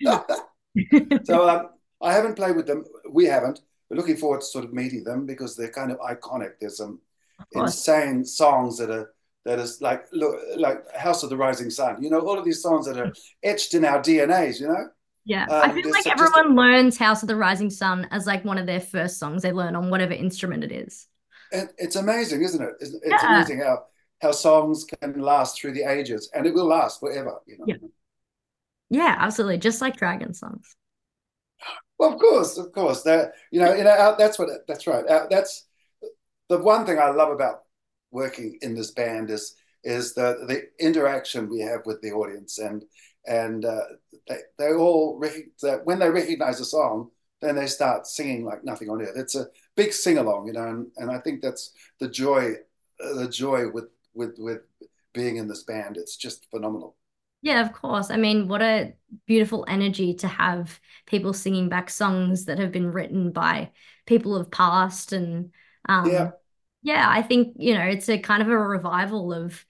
so 1.24 1.48
um, 1.48 1.68
I 2.02 2.12
haven't 2.12 2.34
played 2.34 2.56
with 2.56 2.66
them. 2.66 2.84
We 3.10 3.26
haven't. 3.26 3.60
We're 3.88 3.96
looking 3.96 4.16
forward 4.16 4.40
to 4.40 4.46
sort 4.46 4.64
of 4.64 4.72
meeting 4.72 5.04
them 5.04 5.26
because 5.26 5.56
they're 5.56 5.70
kind 5.70 5.92
of 5.92 5.98
iconic. 5.98 6.52
There's 6.60 6.78
some 6.78 7.00
insane 7.52 8.24
songs 8.24 8.78
that 8.78 8.90
are 8.90 9.12
that 9.44 9.58
is 9.58 9.80
like 9.80 10.06
look 10.12 10.40
like 10.56 10.90
House 10.96 11.22
of 11.22 11.30
the 11.30 11.36
Rising 11.36 11.70
Sun. 11.70 12.02
You 12.02 12.10
know, 12.10 12.20
all 12.20 12.38
of 12.38 12.44
these 12.44 12.62
songs 12.62 12.86
that 12.86 12.98
are 12.98 13.12
etched 13.42 13.74
in 13.74 13.84
our 13.84 14.00
DNAs. 14.00 14.60
You 14.60 14.68
know. 14.68 14.88
Yeah, 15.26 15.44
um, 15.44 15.70
I 15.70 15.72
feel 15.72 15.90
like 15.90 16.06
everyone 16.06 16.52
a, 16.52 16.54
learns 16.54 16.98
House 16.98 17.22
of 17.22 17.28
the 17.28 17.36
Rising 17.36 17.70
Sun 17.70 18.08
as 18.10 18.26
like 18.26 18.44
one 18.44 18.58
of 18.58 18.66
their 18.66 18.80
first 18.80 19.18
songs 19.18 19.42
they 19.42 19.52
learn 19.52 19.76
on 19.76 19.90
whatever 19.90 20.12
instrument 20.12 20.64
it 20.64 20.72
is. 20.72 21.06
And 21.52 21.70
it's 21.78 21.96
amazing, 21.96 22.42
isn't 22.42 22.62
it? 22.62 22.70
It's, 22.80 22.92
it's 22.92 23.06
yeah. 23.06 23.36
amazing 23.36 23.60
how 23.60 23.84
how 24.24 24.32
songs 24.32 24.84
can 24.84 25.20
last 25.20 25.60
through 25.60 25.72
the 25.72 25.82
ages 25.82 26.30
and 26.34 26.46
it 26.46 26.54
will 26.54 26.66
last 26.66 26.98
forever 26.98 27.38
you 27.46 27.58
know. 27.58 27.66
Yeah, 27.66 27.76
yeah 28.88 29.16
absolutely 29.18 29.58
just 29.58 29.82
like 29.82 29.96
dragon 29.96 30.32
songs. 30.32 30.74
Well 31.98 32.14
of 32.14 32.18
course 32.18 32.56
of 32.56 32.72
course 32.72 33.02
that 33.02 33.32
you 33.50 33.60
know 33.60 33.74
you 33.74 33.84
know 33.84 34.14
that's 34.18 34.38
what 34.38 34.48
that's 34.66 34.86
right 34.86 35.04
that's 35.30 35.66
the 36.48 36.58
one 36.58 36.84
thing 36.84 36.98
i 36.98 37.10
love 37.10 37.30
about 37.30 37.62
working 38.10 38.58
in 38.62 38.74
this 38.74 38.90
band 38.90 39.30
is 39.30 39.54
is 39.84 40.14
the 40.14 40.44
the 40.48 40.62
interaction 40.84 41.50
we 41.50 41.60
have 41.60 41.80
with 41.84 42.00
the 42.00 42.12
audience 42.12 42.58
and 42.58 42.84
and 43.26 43.64
uh, 43.64 43.84
they, 44.28 44.38
they 44.58 44.72
all 44.72 45.20
that 45.62 45.84
when 45.84 45.98
they 45.98 46.10
recognize 46.10 46.60
a 46.60 46.64
song 46.64 47.10
then 47.40 47.56
they 47.56 47.66
start 47.66 48.06
singing 48.06 48.44
like 48.44 48.64
nothing 48.64 48.88
on 48.88 49.02
earth. 49.02 49.16
It's 49.16 49.34
a 49.34 49.48
big 49.76 49.92
sing 49.92 50.18
along 50.18 50.46
you 50.46 50.52
know 50.52 50.66
and, 50.66 50.86
and 50.96 51.10
i 51.10 51.18
think 51.18 51.42
that's 51.42 51.72
the 52.00 52.08
joy 52.08 52.54
the 52.98 53.28
joy 53.28 53.68
with 53.70 53.88
with 54.14 54.36
with 54.38 54.62
being 55.12 55.36
in 55.36 55.48
this 55.48 55.62
band. 55.62 55.96
It's 55.96 56.16
just 56.16 56.50
phenomenal. 56.50 56.96
Yeah, 57.42 57.60
of 57.60 57.72
course. 57.72 58.10
I 58.10 58.16
mean, 58.16 58.48
what 58.48 58.62
a 58.62 58.94
beautiful 59.26 59.66
energy 59.68 60.14
to 60.14 60.28
have 60.28 60.80
people 61.06 61.32
singing 61.32 61.68
back 61.68 61.90
songs 61.90 62.46
that 62.46 62.58
have 62.58 62.72
been 62.72 62.90
written 62.90 63.32
by 63.32 63.70
people 64.06 64.34
of 64.34 64.50
past 64.50 65.12
and 65.12 65.50
um, 65.88 66.10
yeah. 66.10 66.30
Yeah, 66.82 67.06
I 67.08 67.22
think, 67.22 67.56
you 67.58 67.72
know, 67.72 67.84
it's 67.84 68.10
a 68.10 68.18
kind 68.18 68.42
of 68.42 68.48
a 68.48 68.58
revival 68.58 69.32
of 69.32 69.64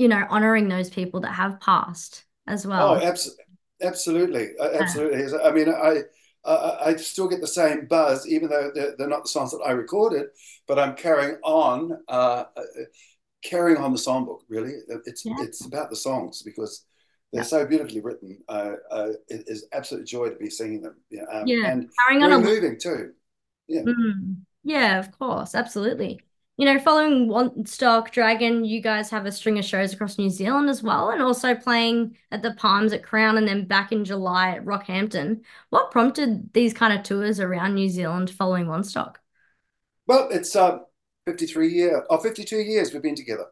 you 0.00 0.08
know, 0.08 0.24
honoring 0.30 0.66
those 0.66 0.88
people 0.88 1.20
that 1.20 1.32
have 1.32 1.60
passed 1.60 2.24
as 2.46 2.66
well. 2.66 2.94
Oh, 2.94 3.06
abs- 3.06 3.36
absolutely. 3.82 4.48
Absolutely. 4.58 5.38
I 5.38 5.52
mean, 5.52 5.68
I 5.68 6.00
uh, 6.42 6.78
I 6.86 6.96
still 6.96 7.28
get 7.28 7.42
the 7.42 7.46
same 7.46 7.84
buzz, 7.84 8.26
even 8.26 8.48
though 8.48 8.70
they're, 8.74 8.94
they're, 8.96 9.08
not 9.08 9.24
the 9.24 9.28
songs 9.28 9.50
that 9.50 9.58
I 9.58 9.72
recorded, 9.72 10.28
but 10.66 10.78
I'm 10.78 10.96
carrying 10.96 11.36
on. 11.42 11.98
Uh, 12.08 12.44
carrying 13.42 13.78
on 13.78 13.92
the 13.92 13.98
songbook. 13.98 14.40
Really, 14.48 14.72
it's 15.06 15.24
yeah. 15.24 15.34
it's 15.40 15.64
about 15.66 15.90
the 15.90 15.96
songs 15.96 16.42
because 16.42 16.84
they're 17.32 17.42
yeah. 17.42 17.46
so 17.46 17.66
beautifully 17.66 18.00
written. 18.00 18.38
Uh, 18.48 18.72
uh, 18.90 19.08
it 19.28 19.44
is 19.46 19.66
absolute 19.72 20.06
joy 20.06 20.28
to 20.28 20.36
be 20.36 20.50
singing 20.50 20.82
them. 20.82 20.96
Yeah, 21.10 21.24
um, 21.32 21.46
yeah. 21.46 21.70
and 21.70 21.90
carrying 22.04 22.24
on 22.24 22.32
a 22.32 22.38
moving 22.38 22.78
too. 22.78 23.12
Yeah, 23.68 23.82
mm. 23.82 24.36
yeah, 24.64 24.98
of 24.98 25.16
course, 25.18 25.54
absolutely. 25.54 26.20
you 26.56 26.66
know, 26.66 26.78
following 26.78 27.28
Wanstock 27.28 28.10
Dragon, 28.10 28.64
you 28.66 28.82
guys 28.82 29.08
have 29.10 29.24
a 29.24 29.32
string 29.32 29.58
of 29.58 29.64
shows 29.64 29.94
across 29.94 30.18
New 30.18 30.28
Zealand 30.28 30.68
as 30.68 30.82
well, 30.82 31.08
and 31.08 31.22
also 31.22 31.54
playing 31.54 32.18
at 32.32 32.42
the 32.42 32.52
Palms 32.54 32.92
at 32.92 33.02
Crown 33.02 33.38
and 33.38 33.48
then 33.48 33.64
back 33.64 33.92
in 33.92 34.04
July 34.04 34.50
at 34.56 34.64
Rockhampton. 34.66 35.40
What 35.70 35.90
prompted 35.90 36.52
these 36.52 36.74
kind 36.74 36.92
of 36.92 37.02
tours 37.02 37.40
around 37.40 37.74
New 37.74 37.88
Zealand 37.88 38.28
following 38.30 38.66
Wanstock? 38.66 39.14
Well, 40.06 40.28
it's 40.30 40.54
uh, 40.56 40.80
53 41.26 41.68
years, 41.68 42.02
or 42.08 42.20
52 42.20 42.56
years 42.56 42.92
we've 42.92 43.02
been 43.02 43.14
together. 43.14 43.46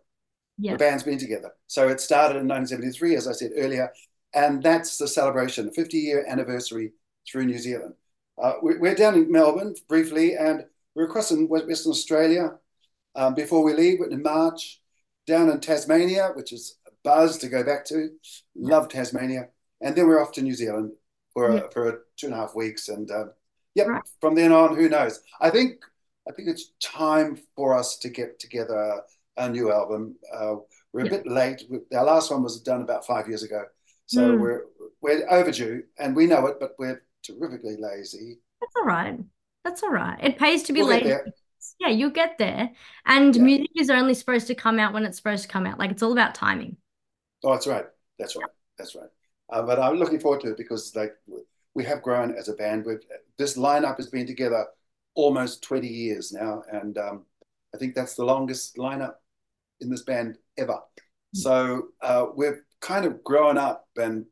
Yeah. 0.58 0.72
The 0.72 0.78
band's 0.78 1.04
been 1.04 1.18
together. 1.18 1.52
So 1.66 1.88
it 1.88 2.00
started 2.00 2.38
in 2.38 2.48
1973, 2.48 3.14
as 3.14 3.28
I 3.28 3.32
said 3.32 3.52
earlier, 3.56 3.92
and 4.34 4.62
that's 4.62 4.98
the 4.98 5.08
celebration, 5.08 5.66
the 5.66 5.72
50 5.72 5.98
year 5.98 6.24
anniversary 6.28 6.92
through 7.30 7.46
New 7.46 7.58
Zealand. 7.58 7.94
Uh, 8.40 8.54
we're 8.62 8.94
down 8.94 9.14
in 9.14 9.30
Melbourne 9.30 9.74
briefly, 9.88 10.34
and 10.34 10.64
we're 10.94 11.04
across 11.04 11.30
in 11.30 11.48
Western 11.48 11.90
Australia 11.90 12.58
um, 13.14 13.34
before 13.34 13.64
we 13.64 13.72
leave 13.72 14.00
in 14.00 14.22
March. 14.22 14.80
Down 15.26 15.50
in 15.50 15.60
Tasmania, 15.60 16.30
which 16.34 16.54
is 16.54 16.78
a 16.86 16.90
buzz 17.04 17.36
to 17.38 17.48
go 17.48 17.62
back 17.62 17.84
to. 17.86 18.08
Love 18.56 18.88
Tasmania. 18.88 19.48
And 19.82 19.94
then 19.94 20.06
we're 20.06 20.22
off 20.22 20.32
to 20.32 20.42
New 20.42 20.54
Zealand 20.54 20.92
for, 21.34 21.54
yeah. 21.54 21.60
a, 21.64 21.70
for 21.70 21.88
a 21.88 21.92
two 22.16 22.26
and 22.26 22.34
a 22.34 22.38
half 22.38 22.54
weeks. 22.54 22.88
And 22.88 23.10
uh, 23.10 23.26
yep, 23.74 23.88
right. 23.88 24.02
from 24.20 24.34
then 24.34 24.52
on, 24.52 24.74
who 24.74 24.88
knows? 24.88 25.20
I 25.40 25.50
think 25.50 25.80
I 26.28 26.32
think 26.32 26.48
it's 26.48 26.72
time 26.82 27.38
for 27.56 27.76
us 27.76 27.96
to 27.98 28.08
get 28.08 28.38
together 28.38 29.00
a 29.36 29.48
new 29.48 29.72
album. 29.72 30.16
Uh, 30.32 30.56
we're 30.92 31.02
a 31.02 31.04
yeah. 31.04 31.10
bit 31.10 31.26
late. 31.26 31.62
Our 31.94 32.04
last 32.04 32.30
one 32.30 32.42
was 32.42 32.60
done 32.60 32.82
about 32.82 33.06
five 33.06 33.28
years 33.28 33.42
ago, 33.42 33.64
so 34.06 34.32
mm. 34.32 34.40
we're 34.40 34.64
we're 35.00 35.26
overdue, 35.30 35.82
and 35.98 36.14
we 36.14 36.26
know 36.26 36.46
it, 36.46 36.56
but 36.60 36.72
we're 36.78 37.02
terrifically 37.22 37.76
lazy. 37.78 38.38
That's 38.60 38.74
all 38.76 38.84
right. 38.84 39.18
That's 39.64 39.82
all 39.82 39.90
right. 39.90 40.18
It 40.22 40.38
pays 40.38 40.62
to 40.64 40.72
be 40.72 40.80
we'll 40.80 40.90
lazy. 40.90 41.14
Yeah, 41.80 41.88
you'll 41.88 42.10
get 42.10 42.38
there. 42.38 42.70
And 43.06 43.34
yeah. 43.34 43.42
music 43.42 43.70
is 43.76 43.90
only 43.90 44.14
supposed 44.14 44.46
to 44.46 44.54
come 44.54 44.78
out 44.78 44.92
when 44.92 45.04
it's 45.04 45.16
supposed 45.16 45.42
to 45.42 45.48
come 45.48 45.66
out. 45.66 45.78
Like 45.78 45.90
it's 45.90 46.02
all 46.02 46.12
about 46.12 46.34
timing. 46.34 46.76
Oh, 47.44 47.52
that's 47.52 47.66
right. 47.66 47.84
That's 48.18 48.36
right. 48.36 48.50
That's 48.78 48.94
right. 48.94 49.08
Uh, 49.50 49.62
but 49.62 49.78
I'm 49.78 49.96
looking 49.96 50.20
forward 50.20 50.40
to 50.42 50.50
it 50.52 50.56
because 50.56 50.94
like 50.94 51.14
we 51.74 51.84
have 51.84 52.02
grown 52.02 52.34
as 52.34 52.48
a 52.48 52.54
band. 52.54 52.84
With 52.84 53.04
this 53.38 53.56
lineup 53.56 53.96
has 53.96 54.08
been 54.08 54.26
together 54.26 54.66
almost 55.18 55.64
20 55.64 55.88
years 55.88 56.32
now, 56.32 56.62
and 56.70 56.96
um, 56.96 57.24
I 57.74 57.78
think 57.78 57.96
that's 57.96 58.14
the 58.14 58.24
longest 58.24 58.76
lineup 58.76 59.14
in 59.80 59.90
this 59.90 60.02
band 60.02 60.38
ever. 60.56 60.78
Mm. 61.36 61.40
So 61.40 61.88
uh, 62.00 62.26
we've 62.36 62.62
kind 62.80 63.04
of 63.04 63.24
grown 63.24 63.58
up 63.58 63.88
and 63.96 64.26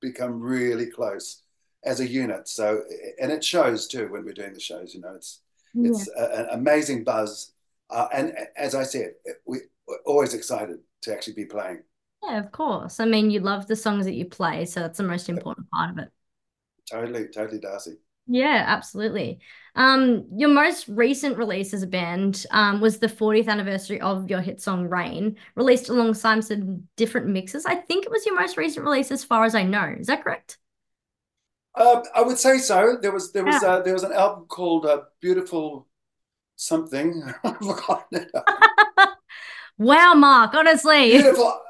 become 0.00 0.40
really 0.40 0.86
close 0.86 1.42
as 1.84 2.00
a 2.00 2.08
unit. 2.08 2.48
So, 2.48 2.82
and 3.20 3.30
it 3.30 3.44
shows 3.44 3.86
too 3.86 4.08
when 4.10 4.24
we're 4.24 4.32
doing 4.32 4.54
the 4.54 4.60
shows. 4.60 4.94
You 4.94 5.02
know, 5.02 5.14
it's 5.14 5.42
yeah. 5.74 5.90
it's 5.90 6.08
a, 6.18 6.40
an 6.40 6.46
amazing 6.52 7.04
buzz, 7.04 7.52
uh, 7.90 8.08
and 8.10 8.32
as 8.56 8.74
I 8.74 8.84
said, 8.84 9.12
we, 9.44 9.58
we're 9.86 9.98
always 10.06 10.32
excited 10.32 10.78
to 11.02 11.12
actually 11.12 11.34
be 11.34 11.44
playing. 11.44 11.82
Yeah, 12.22 12.38
of 12.38 12.50
course. 12.50 12.98
I 12.98 13.04
mean, 13.04 13.30
you 13.30 13.40
love 13.40 13.66
the 13.66 13.76
songs 13.76 14.06
that 14.06 14.14
you 14.14 14.24
play, 14.24 14.64
so 14.64 14.80
that's 14.80 14.96
the 14.96 15.04
most 15.04 15.28
important 15.28 15.70
part 15.70 15.90
of 15.90 15.98
it. 15.98 16.08
Totally, 16.90 17.28
totally, 17.28 17.60
Darcie. 17.60 17.96
Yeah, 18.32 18.62
absolutely. 18.64 19.40
Um, 19.74 20.26
your 20.36 20.50
most 20.50 20.86
recent 20.86 21.36
release 21.36 21.74
as 21.74 21.82
a 21.82 21.88
band 21.88 22.46
um, 22.52 22.80
was 22.80 22.98
the 22.98 23.08
40th 23.08 23.48
anniversary 23.48 24.00
of 24.00 24.30
your 24.30 24.40
hit 24.40 24.60
song 24.60 24.88
Rain, 24.88 25.36
released 25.56 25.88
alongside 25.88 26.44
some 26.44 26.84
different 26.96 27.26
mixes. 27.26 27.66
I 27.66 27.74
think 27.74 28.04
it 28.04 28.10
was 28.10 28.24
your 28.24 28.38
most 28.38 28.56
recent 28.56 28.86
release, 28.86 29.10
as 29.10 29.24
far 29.24 29.44
as 29.44 29.56
I 29.56 29.64
know. 29.64 29.96
Is 29.98 30.06
that 30.06 30.22
correct? 30.22 30.58
Uh, 31.74 32.02
I 32.14 32.22
would 32.22 32.38
say 32.38 32.58
so. 32.58 32.98
There 33.02 33.10
was 33.10 33.32
there 33.32 33.44
was 33.44 33.60
yeah. 33.62 33.68
uh, 33.68 33.82
there 33.82 33.94
was 33.94 34.04
an 34.04 34.12
album 34.12 34.46
called 34.46 34.86
uh, 34.86 35.02
Beautiful 35.20 35.88
Something. 36.54 37.24
I've 37.44 37.56
forgotten 37.58 38.22
it. 38.22 38.30
wow, 39.78 40.14
Mark. 40.14 40.54
Honestly, 40.54 41.10
beautiful, 41.10 41.60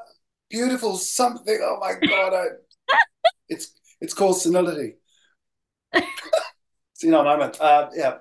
beautiful 0.49 0.97
something. 0.97 1.59
Oh 1.63 1.77
my 1.79 1.95
god! 2.07 2.33
I, 2.33 2.45
it's 3.49 3.73
it's 3.99 4.13
called 4.13 4.39
Senility. 4.39 4.97
See, 7.01 7.09
no 7.09 7.23
moment. 7.23 7.59
Uh, 7.59 7.89
yeah. 7.95 8.17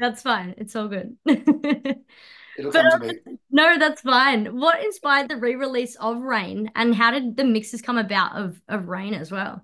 That's 0.00 0.22
fine. 0.22 0.54
It's 0.56 0.74
all 0.74 0.88
good. 0.88 1.14
It'll 1.26 2.72
but, 2.72 2.90
come 2.90 3.00
to 3.00 3.06
me. 3.06 3.38
No, 3.50 3.78
that's 3.78 4.00
fine. 4.00 4.46
What 4.58 4.82
inspired 4.82 5.28
the 5.28 5.36
re-release 5.36 5.94
of 5.96 6.22
Rain, 6.22 6.70
and 6.74 6.94
how 6.94 7.10
did 7.10 7.36
the 7.36 7.44
mixes 7.44 7.82
come 7.82 7.98
about 7.98 8.34
of 8.34 8.62
of 8.66 8.88
Rain 8.88 9.12
as 9.12 9.30
well? 9.30 9.62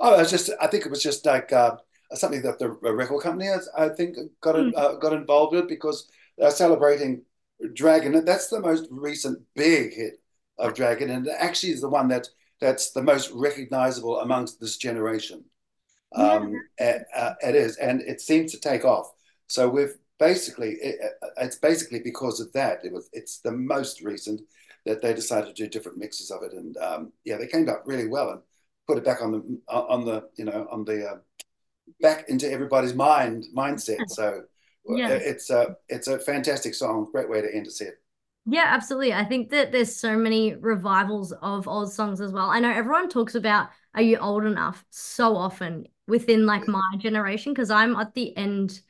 Oh, 0.00 0.14
it 0.14 0.18
was 0.18 0.30
just. 0.30 0.50
I 0.62 0.66
think 0.66 0.86
it 0.86 0.90
was 0.90 1.02
just 1.02 1.26
like 1.26 1.52
uh, 1.52 1.76
something 2.14 2.40
that 2.40 2.58
the 2.58 2.70
record 2.70 3.22
company, 3.22 3.50
I 3.76 3.90
think, 3.90 4.16
got 4.40 4.54
mm. 4.54 4.72
uh, 4.74 4.94
got 4.94 5.12
involved 5.12 5.54
with 5.54 5.68
because 5.68 6.08
they're 6.38 6.50
celebrating 6.50 7.22
Dragon. 7.74 8.24
That's 8.24 8.48
the 8.48 8.60
most 8.60 8.88
recent 8.90 9.40
big 9.54 9.92
hit 9.92 10.20
of 10.58 10.72
Dragon, 10.74 11.10
and 11.10 11.28
actually 11.28 11.72
is 11.72 11.82
the 11.82 11.90
one 11.90 12.08
that 12.08 12.28
that's 12.60 12.92
the 12.92 13.02
most 13.02 13.30
recognizable 13.32 14.20
amongst 14.20 14.58
this 14.58 14.78
generation. 14.78 15.44
Um, 16.14 16.54
yeah. 16.80 17.02
uh, 17.14 17.34
it 17.42 17.54
is, 17.54 17.76
and 17.76 18.00
it 18.02 18.20
seems 18.20 18.52
to 18.52 18.60
take 18.60 18.84
off. 18.84 19.10
So 19.46 19.68
we've 19.68 19.94
basically, 20.18 20.72
it, 20.82 20.96
it's 21.36 21.56
basically 21.56 22.00
because 22.00 22.40
of 22.40 22.52
that. 22.52 22.84
It 22.84 22.92
was, 22.92 23.08
it's 23.12 23.40
the 23.40 23.52
most 23.52 24.00
recent 24.00 24.40
that 24.86 25.02
they 25.02 25.12
decided 25.12 25.54
to 25.54 25.62
do 25.62 25.68
different 25.68 25.98
mixes 25.98 26.30
of 26.30 26.42
it, 26.42 26.52
and 26.52 26.76
um, 26.78 27.12
yeah, 27.24 27.36
they 27.36 27.46
came 27.46 27.68
up 27.68 27.82
really 27.86 28.08
well 28.08 28.30
and 28.30 28.40
put 28.86 28.98
it 28.98 29.04
back 29.04 29.22
on 29.22 29.32
the 29.32 29.60
on 29.72 30.04
the 30.04 30.28
you 30.36 30.44
know 30.44 30.66
on 30.70 30.84
the 30.84 31.06
uh, 31.06 31.16
back 32.00 32.28
into 32.28 32.50
everybody's 32.50 32.94
mind 32.94 33.44
mindset. 33.54 34.08
So 34.08 34.44
yeah. 34.88 35.10
it's 35.10 35.50
a 35.50 35.76
it's 35.88 36.08
a 36.08 36.18
fantastic 36.18 36.74
song. 36.74 37.08
Great 37.12 37.28
way 37.28 37.42
to 37.42 37.54
end 37.54 37.66
a 37.66 37.70
set. 37.70 37.94
Yeah, 38.46 38.64
absolutely. 38.66 39.12
I 39.12 39.24
think 39.24 39.50
that 39.50 39.72
there's 39.72 39.94
so 39.94 40.16
many 40.16 40.54
revivals 40.54 41.32
of 41.32 41.68
old 41.68 41.92
songs 41.92 42.22
as 42.22 42.32
well. 42.32 42.48
I 42.48 42.60
know 42.60 42.70
everyone 42.70 43.10
talks 43.10 43.34
about 43.34 43.68
"Are 43.94 44.02
you 44.02 44.16
old 44.16 44.44
enough?" 44.44 44.84
so 44.90 45.36
often 45.36 45.86
within 46.08 46.46
like 46.46 46.66
my 46.66 46.82
generation 46.98 47.52
because 47.52 47.70
I'm 47.70 47.94
at 47.96 48.14
the 48.14 48.36
end. 48.36 48.80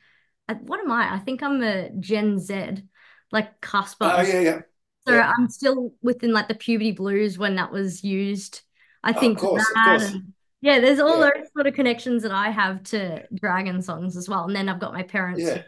At, 0.47 0.63
what 0.63 0.79
am 0.79 0.91
I? 0.91 1.13
I 1.13 1.19
think 1.19 1.43
I'm 1.43 1.61
a 1.61 1.91
Gen 1.99 2.39
Z, 2.39 2.83
like 3.31 3.61
Casper. 3.61 4.11
Oh 4.17 4.21
yeah, 4.21 4.39
yeah. 4.39 4.61
So 5.07 5.13
yeah. 5.13 5.31
I'm 5.37 5.49
still 5.49 5.93
within 6.01 6.33
like 6.33 6.47
the 6.47 6.55
puberty 6.55 6.91
blues 6.91 7.37
when 7.37 7.55
that 7.55 7.71
was 7.71 8.03
used. 8.03 8.61
I 9.03 9.11
oh, 9.11 9.19
think 9.19 9.37
of 9.37 9.43
course, 9.43 9.65
that. 9.75 9.95
Of 9.97 10.01
and, 10.13 10.33
yeah, 10.61 10.79
there's 10.79 10.99
all 10.99 11.19
yeah. 11.19 11.31
those 11.35 11.47
sort 11.53 11.67
of 11.67 11.73
connections 11.73 12.23
that 12.23 12.31
I 12.31 12.49
have 12.49 12.83
to 12.85 13.25
Dragon 13.33 13.81
songs 13.81 14.17
as 14.17 14.27
well. 14.27 14.45
And 14.45 14.55
then 14.55 14.67
I've 14.67 14.79
got 14.79 14.93
my 14.93 15.03
parents 15.03 15.41
yeah. 15.41 15.63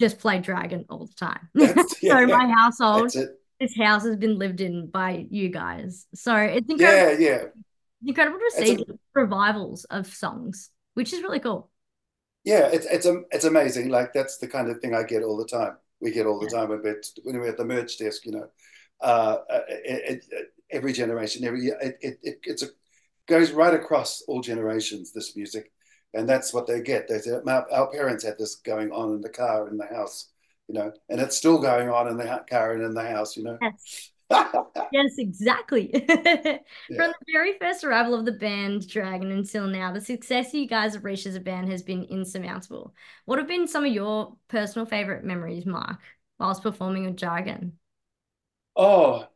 just 0.00 0.18
play 0.18 0.40
Dragon 0.40 0.84
all 0.90 1.06
the 1.06 1.14
time. 1.14 1.48
so 1.88 2.26
my 2.26 2.52
household, 2.56 3.12
this 3.60 3.76
house 3.76 4.04
has 4.04 4.16
been 4.16 4.36
lived 4.36 4.60
in 4.60 4.88
by 4.88 5.26
you 5.30 5.48
guys. 5.48 6.06
So 6.14 6.34
it's 6.36 6.68
incredible. 6.68 7.22
Yeah, 7.22 7.30
yeah. 7.30 7.44
incredible 8.04 8.38
to 8.38 8.56
see 8.56 8.74
a, 8.74 8.94
revivals 9.14 9.84
of 9.84 10.08
songs, 10.08 10.70
which 10.96 11.12
is 11.12 11.22
really 11.22 11.40
cool. 11.40 11.70
Yeah, 12.42 12.68
it's 12.72 12.86
it's 12.86 13.06
it's 13.30 13.44
amazing. 13.44 13.90
Like 13.90 14.12
that's 14.14 14.38
the 14.38 14.48
kind 14.48 14.70
of 14.70 14.80
thing 14.80 14.94
I 14.94 15.02
get 15.02 15.22
all 15.22 15.36
the 15.36 15.44
time. 15.44 15.76
We 16.00 16.10
get 16.10 16.26
all 16.26 16.40
the 16.40 16.48
time 16.48 16.70
when 16.70 16.82
we're 16.82 17.02
when 17.22 17.38
we're 17.38 17.48
at 17.48 17.58
the 17.58 17.64
merch 17.64 17.98
desk. 17.98 18.24
You 18.24 18.32
know, 18.32 18.48
uh, 19.00 19.38
it, 19.68 20.24
it, 20.30 20.46
every 20.70 20.92
generation, 20.92 21.44
every. 21.44 21.66
It, 21.66 21.98
it, 22.00 22.18
it 22.22 22.38
it's 22.44 22.62
a 22.62 22.68
goes 23.26 23.50
right 23.50 23.74
across 23.74 24.22
all 24.26 24.40
generations. 24.40 25.12
This 25.12 25.36
music, 25.36 25.70
and 26.14 26.26
that's 26.26 26.54
what 26.54 26.66
they 26.66 26.80
get. 26.80 27.08
They 27.08 27.18
say, 27.18 27.32
our 27.46 27.90
parents 27.90 28.24
had 28.24 28.38
this 28.38 28.54
going 28.54 28.90
on 28.90 29.12
in 29.12 29.20
the 29.20 29.28
car 29.28 29.68
in 29.68 29.76
the 29.76 29.86
house, 29.86 30.30
you 30.66 30.74
know, 30.74 30.92
and 31.10 31.20
it's 31.20 31.36
still 31.36 31.58
going 31.58 31.90
on 31.90 32.08
in 32.08 32.16
the 32.16 32.44
car 32.48 32.72
and 32.72 32.82
in 32.82 32.94
the 32.94 33.06
house, 33.06 33.36
you 33.36 33.44
know. 33.44 33.58
Yes. 33.60 34.12
yes, 34.92 35.14
exactly. 35.18 35.90
yeah. 36.08 36.58
From 36.96 37.12
the 37.12 37.32
very 37.32 37.58
first 37.58 37.84
arrival 37.84 38.14
of 38.14 38.24
the 38.24 38.32
band 38.32 38.88
Dragon 38.88 39.30
until 39.30 39.66
now, 39.66 39.92
the 39.92 40.00
success 40.00 40.52
you 40.52 40.66
guys 40.66 40.94
have 40.94 41.04
reached 41.04 41.26
as 41.26 41.36
a 41.36 41.40
band 41.40 41.70
has 41.70 41.82
been 41.82 42.04
insurmountable. 42.04 42.94
What 43.24 43.38
have 43.38 43.48
been 43.48 43.68
some 43.68 43.84
of 43.84 43.92
your 43.92 44.36
personal 44.48 44.86
favorite 44.86 45.24
memories, 45.24 45.66
Mark, 45.66 46.00
whilst 46.38 46.62
performing 46.62 47.04
with 47.04 47.16
Dragon? 47.16 47.78
Oh, 48.74 49.26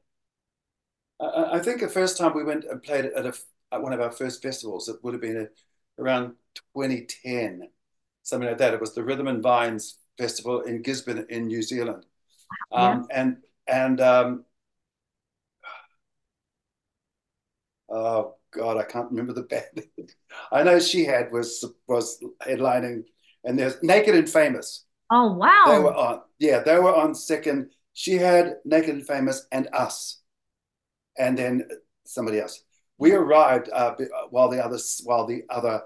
I, 1.20 1.56
I, 1.56 1.59
think 1.61 1.80
the 1.80 1.88
first 1.88 2.18
time 2.18 2.35
we 2.35 2.44
went 2.44 2.64
and 2.64 2.82
played 2.82 3.06
at, 3.06 3.26
a, 3.26 3.32
at 3.73 3.82
one 3.82 3.92
of 3.92 4.00
our 4.00 4.11
first 4.11 4.42
festivals, 4.42 4.88
it 4.88 4.97
would 5.02 5.14
have 5.14 5.23
been 5.23 5.37
a, 5.37 6.02
around 6.02 6.35
2010, 6.75 7.68
something 8.23 8.49
like 8.49 8.59
that. 8.59 8.75
It 8.75 8.80
was 8.80 8.94
the 8.94 9.04
Rhythm 9.04 9.28
and 9.28 9.42
Vines 9.42 9.99
Festival 10.18 10.62
in 10.62 10.82
Gisborne 10.82 11.26
in 11.28 11.47
New 11.47 11.62
Zealand. 11.62 12.04
Um, 12.73 13.06
yeah. 13.09 13.20
And, 13.20 13.37
and, 13.66 14.00
um, 14.00 14.44
oh 17.90 18.35
God, 18.52 18.76
I 18.76 18.85
can't 18.85 19.11
remember 19.11 19.32
the 19.32 19.42
band. 19.42 19.85
I 20.52 20.62
know 20.62 20.76
Shihad 20.76 21.30
was, 21.30 21.64
was 21.87 22.23
headlining 22.42 23.04
and 23.44 23.59
there's 23.59 23.82
Naked 23.82 24.14
and 24.14 24.28
Famous. 24.28 24.85
Oh, 25.11 25.32
wow. 25.32 25.64
They 25.66 25.78
were 25.78 25.94
on, 25.94 26.20
yeah, 26.38 26.61
they 26.61 26.78
were 26.78 26.94
on 26.94 27.14
second. 27.14 27.70
Shihad 27.94 28.54
Naked 28.64 28.94
and 28.94 29.06
Famous, 29.06 29.47
and 29.50 29.68
us 29.73 30.20
and 31.18 31.37
then 31.37 31.68
somebody 32.04 32.40
else. 32.40 32.62
We 32.99 33.12
arrived 33.12 33.68
uh, 33.73 33.94
while 34.30 34.49
the 34.49 34.64
other 34.64 34.78
while 35.04 35.26
the 35.26 35.44
other 35.50 35.82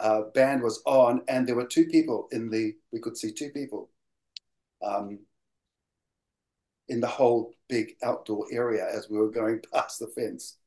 uh, 0.00 0.22
band 0.34 0.62
was 0.62 0.82
on, 0.86 1.22
and 1.28 1.46
there 1.46 1.56
were 1.56 1.66
two 1.66 1.86
people 1.86 2.28
in 2.32 2.50
the. 2.50 2.74
We 2.92 3.00
could 3.00 3.16
see 3.16 3.32
two 3.32 3.50
people. 3.50 3.90
Um, 4.82 5.20
in 6.88 7.00
the 7.00 7.06
whole 7.06 7.54
big 7.68 7.94
outdoor 8.02 8.46
area 8.52 8.86
as 8.92 9.08
we 9.08 9.16
were 9.16 9.30
going 9.30 9.60
past 9.72 9.98
the 9.98 10.06
fence. 10.08 10.58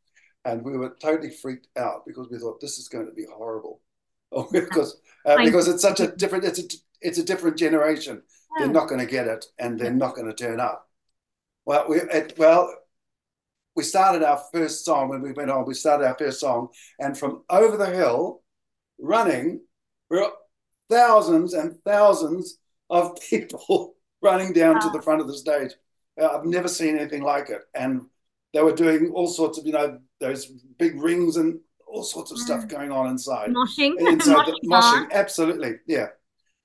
And 0.48 0.64
we 0.64 0.78
were 0.78 0.96
totally 1.02 1.30
freaked 1.30 1.68
out 1.78 2.06
because 2.08 2.30
we 2.32 2.40
thought 2.40 2.62
this 2.62 2.80
is 2.80 2.88
going 2.88 3.06
to 3.06 3.12
be 3.14 3.26
horrible. 3.26 3.82
Oh, 4.34 4.46
because 4.52 5.00
uh, 5.26 5.38
because 5.38 5.70
it's 5.70 5.82
such 5.82 6.02
a 6.02 6.08
different 6.08 6.44
it's 6.44 6.60
a 6.60 6.64
it's 7.00 7.18
a 7.18 7.24
different 7.24 7.56
generation. 7.56 8.22
They're 8.58 8.68
not 8.68 8.90
going 8.90 9.00
to 9.00 9.10
get 9.10 9.26
it, 9.26 9.46
and 9.58 9.80
they're 9.80 9.90
not 9.90 10.16
going 10.16 10.28
to 10.28 10.34
turn 10.34 10.60
up. 10.60 10.90
Well, 11.66 11.86
we 11.88 12.02
it, 12.02 12.34
well 12.38 12.70
we 13.78 13.84
started 13.84 14.24
our 14.24 14.42
first 14.52 14.84
song 14.84 15.08
when 15.08 15.22
we 15.22 15.32
went 15.32 15.50
on. 15.50 15.66
We 15.66 15.76
started 15.76 16.08
our 16.08 16.18
first 16.18 16.42
song, 16.42 16.68
and 17.00 17.18
from 17.18 17.44
over 17.50 17.78
the 17.78 17.86
hill, 17.86 18.42
running, 19.00 19.62
we 20.10 20.18
were 20.18 20.32
thousands 20.90 21.54
and 21.54 21.78
thousands 21.86 22.58
of 22.90 23.18
people 23.30 23.96
running 24.22 24.52
down 24.52 24.76
wow. 24.76 24.82
to 24.82 24.90
the 24.90 25.02
front 25.02 25.22
of 25.22 25.28
the 25.28 25.38
stage. 25.38 25.72
Uh, 26.20 26.28
I've 26.28 26.46
never 26.46 26.68
seen 26.68 26.98
anything 26.98 27.24
like 27.24 27.50
it. 27.50 27.62
And 27.74 28.08
they 28.54 28.62
were 28.62 28.74
doing 28.74 29.12
all 29.14 29.28
sorts 29.28 29.58
of, 29.58 29.66
you 29.66 29.74
know, 29.74 30.00
those 30.20 30.46
big 30.80 31.02
rings 31.02 31.38
and 31.38 31.60
all 31.88 32.04
sorts 32.04 32.32
of 32.32 32.40
stuff 32.40 32.66
mm. 32.66 32.70
going 32.70 32.92
on 32.92 33.08
inside. 33.08 33.50
Moshing. 33.50 34.00
Inside 34.00 34.36
moshing, 34.36 34.56
the, 34.62 34.68
moshing. 34.68 35.12
Absolutely. 35.12 35.76
Yeah. 35.86 36.08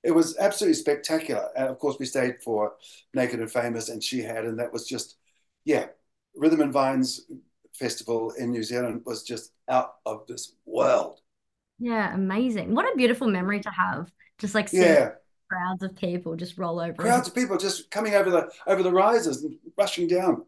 It 0.03 0.11
was 0.11 0.37
absolutely 0.37 0.75
spectacular. 0.75 1.47
And 1.55 1.67
of 1.67 1.79
course, 1.79 1.97
we 1.99 2.05
stayed 2.05 2.41
for 2.43 2.73
Naked 3.13 3.39
and 3.39 3.51
Famous, 3.51 3.87
and 3.89 4.01
Shihad, 4.01 4.45
and 4.45 4.59
that 4.59 4.73
was 4.73 4.85
just, 4.85 5.15
yeah, 5.63 5.87
Rhythm 6.35 6.61
and 6.61 6.73
Vines 6.73 7.21
Festival 7.73 8.31
in 8.31 8.51
New 8.51 8.63
Zealand 8.63 9.03
was 9.05 9.23
just 9.23 9.51
out 9.69 9.93
of 10.05 10.27
this 10.27 10.55
world. 10.65 11.21
Yeah, 11.79 12.13
amazing. 12.13 12.75
What 12.75 12.85
a 12.85 12.95
beautiful 12.97 13.27
memory 13.27 13.61
to 13.61 13.69
have. 13.69 14.11
Just 14.39 14.55
like 14.55 14.67
seeing 14.67 14.83
yeah. 14.83 15.11
crowds 15.49 15.83
of 15.83 15.95
people 15.95 16.35
just 16.35 16.57
roll 16.57 16.79
over. 16.79 16.93
Crowds 16.93 17.27
of 17.29 17.35
people 17.35 17.57
just 17.57 17.89
coming 17.89 18.13
over 18.13 18.29
the 18.29 18.51
over 18.67 18.83
the 18.83 18.91
rises 18.91 19.43
and 19.43 19.55
rushing 19.77 20.07
down 20.07 20.45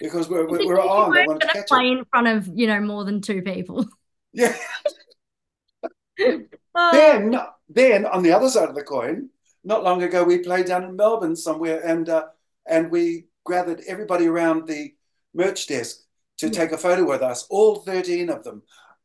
because 0.00 0.28
we're 0.28 0.48
we're, 0.48 0.66
we're 0.66 0.80
on. 0.80 1.10
Wanted 1.10 1.40
to 1.40 1.46
catch 1.48 1.68
play 1.68 1.88
it. 1.88 1.98
in 1.98 2.04
front 2.06 2.26
of 2.26 2.48
you 2.54 2.66
know 2.66 2.80
more 2.80 3.04
than 3.04 3.20
two 3.20 3.42
people. 3.42 3.86
Yeah. 4.36 4.56
oh. 6.74 6.90
Then 6.92 7.38
then 7.68 8.04
on 8.04 8.24
the 8.24 8.32
other 8.32 8.48
side 8.48 8.68
of 8.68 8.74
the 8.74 8.82
coin, 8.82 9.28
not 9.62 9.84
long 9.84 10.02
ago 10.02 10.24
we 10.24 10.38
played 10.38 10.66
down 10.66 10.82
in 10.82 10.96
Melbourne 10.96 11.36
somewhere, 11.36 11.80
and 11.86 12.08
uh, 12.08 12.24
and 12.66 12.90
we 12.90 13.26
gathered 13.46 13.82
everybody 13.86 14.26
around 14.26 14.66
the 14.66 14.92
merch 15.34 15.68
desk 15.68 15.98
to 16.38 16.46
yeah. 16.46 16.52
take 16.52 16.72
a 16.72 16.76
photo 16.76 17.04
with 17.04 17.22
us, 17.22 17.46
all 17.48 17.76
thirteen 17.76 18.28
of 18.28 18.42
them. 18.42 18.62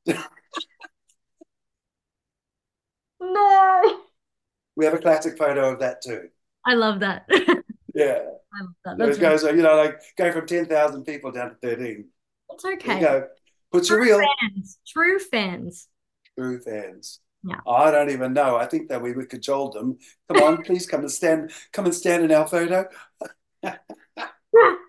No. 3.22 4.00
We 4.76 4.86
have 4.86 4.94
a 4.94 5.00
classic 5.00 5.38
photo 5.38 5.74
of 5.74 5.80
that 5.80 6.02
too. 6.02 6.30
I 6.66 6.74
love 6.76 7.02
that. 7.02 7.28
yeah. 7.94 8.20
I 8.54 8.62
love 8.62 8.74
that. 8.86 8.98
That's 8.98 9.18
goes, 9.18 9.44
you 9.44 9.62
know, 9.62 9.76
like 9.76 10.00
going 10.18 10.34
from 10.34 10.48
10,000 10.48 11.04
people 11.04 11.32
down 11.32 11.50
to 11.50 11.56
13. 11.56 12.06
It's 12.52 12.66
okay. 12.66 12.96
You 12.96 13.02
go. 13.02 13.28
Put 13.72 13.86
True 13.86 14.06
your 14.06 14.20
real 14.20 14.30
fans. 14.42 14.80
True 14.88 15.20
fans. 15.20 15.88
True 16.38 16.60
fans. 16.60 17.20
Yeah. 17.44 17.60
I 17.68 17.92
don't 17.92 18.10
even 18.10 18.34
know. 18.34 18.58
I 18.58 18.66
think 18.66 18.90
that 18.90 19.02
we 19.02 19.14
would 19.14 19.30
cajole 19.30 19.72
them. 19.72 19.98
Come 20.28 20.44
on, 20.44 20.64
please 20.64 20.86
come 20.86 21.02
and 21.02 21.12
stand. 21.12 21.52
Come 21.72 21.86
and 21.86 21.96
stand 21.96 22.26
in 22.26 22.32
our 22.32 22.48
photo. 22.48 22.86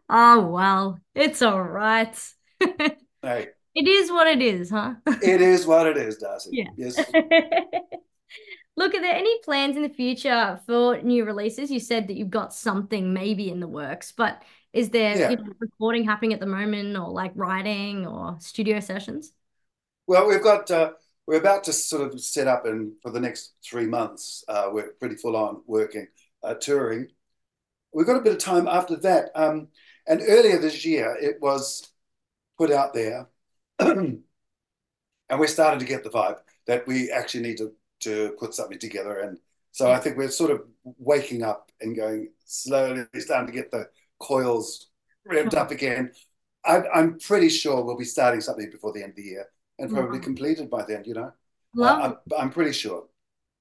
oh 0.08 0.46
well, 0.46 0.98
it's 1.14 1.42
all 1.42 1.62
right. 1.62 2.16
hey. 3.22 3.48
It 3.72 3.86
is 3.86 4.10
what 4.10 4.26
it 4.26 4.42
is, 4.42 4.70
huh? 4.70 4.94
it 5.06 5.40
is 5.40 5.64
what 5.64 5.86
it 5.86 5.96
is, 5.96 6.18
Darcie. 6.18 6.48
Yeah. 6.50 6.70
Yes. 6.76 6.98
Look, 8.76 8.94
are 8.94 9.00
there 9.00 9.14
any 9.14 9.38
plans 9.42 9.76
in 9.76 9.82
the 9.82 9.88
future 9.88 10.60
for 10.66 11.00
new 11.02 11.24
releases? 11.24 11.70
You 11.70 11.80
said 11.80 12.08
that 12.08 12.16
you've 12.16 12.30
got 12.30 12.54
something 12.54 13.12
maybe 13.12 13.50
in 13.50 13.60
the 13.60 13.68
works, 13.68 14.12
but 14.12 14.42
is 14.72 14.90
there 14.90 15.18
yeah. 15.18 15.30
you 15.30 15.36
know, 15.36 15.52
recording 15.58 16.04
happening 16.04 16.32
at 16.32 16.40
the 16.40 16.46
moment 16.46 16.96
or 16.96 17.10
like 17.10 17.32
writing 17.34 18.06
or 18.06 18.36
studio 18.40 18.80
sessions? 18.80 19.32
Well, 20.06 20.28
we've 20.28 20.42
got, 20.42 20.70
uh, 20.70 20.92
we're 21.26 21.38
about 21.38 21.64
to 21.64 21.72
sort 21.72 22.02
of 22.02 22.20
set 22.20 22.46
up 22.46 22.64
and 22.66 22.92
for 23.02 23.10
the 23.10 23.20
next 23.20 23.54
three 23.64 23.86
months, 23.86 24.44
uh, 24.48 24.68
we're 24.72 24.92
pretty 24.98 25.16
full 25.16 25.36
on 25.36 25.62
working, 25.66 26.06
uh, 26.42 26.54
touring. 26.54 27.08
We've 27.92 28.06
got 28.06 28.16
a 28.16 28.23
bit 28.23 28.32
of 28.32 28.38
time 28.38 28.68
after 28.68 28.97
that. 28.97 29.30
Um, 29.34 29.68
and 30.06 30.23
earlier 30.26 30.58
this 30.58 30.84
year, 30.84 31.16
it 31.21 31.36
was 31.40 31.86
put 32.56 32.71
out 32.71 32.95
there, 32.95 33.28
and 33.78 34.23
we're 35.28 35.47
starting 35.47 35.80
to 35.80 35.86
get 35.86 36.04
the 36.04 36.10
vibe 36.10 36.38
that 36.66 36.86
we 36.86 37.10
actually 37.10 37.42
need 37.42 37.58
to 37.58 37.73
to 38.00 38.34
put 38.39 38.54
something 38.54 38.78
together. 38.78 39.21
And 39.21 39.39
so 39.73 39.86
hmm. 39.86 39.93
I 39.93 39.99
think 39.99 40.17
we're 40.17 40.30
sort 40.30 40.50
of 40.50 40.63
waking 40.84 41.43
up 41.43 41.71
and 41.80 41.97
going 41.97 42.30
slowly, 42.45 43.06
starting 43.19 43.47
to 43.47 43.52
get 43.52 43.71
the 43.71 43.89
coils 44.19 44.89
revved 45.28 45.54
up 45.54 45.71
again. 45.71 46.13
I, 46.65 46.82
am 46.95 47.19
pretty 47.19 47.49
sure 47.49 47.82
we'll 47.82 47.97
be 47.97 48.04
starting 48.04 48.41
something 48.41 48.71
before 48.71 48.93
the 48.93 49.02
end 49.02 49.10
of 49.10 49.17
the 49.17 49.23
year 49.23 49.47
and 49.78 49.89
hmm. 49.89 49.97
probably 49.97 50.19
wow. 50.19 50.25
completed 50.25 50.71
by 50.71 50.84
then, 50.84 51.04
you 51.04 51.15
know. 51.15 51.32
Uh, 51.76 51.80
Love 51.80 52.02
I'm, 52.02 52.39
I'm 52.39 52.50
pretty 52.50 52.73
sure. 52.73 53.06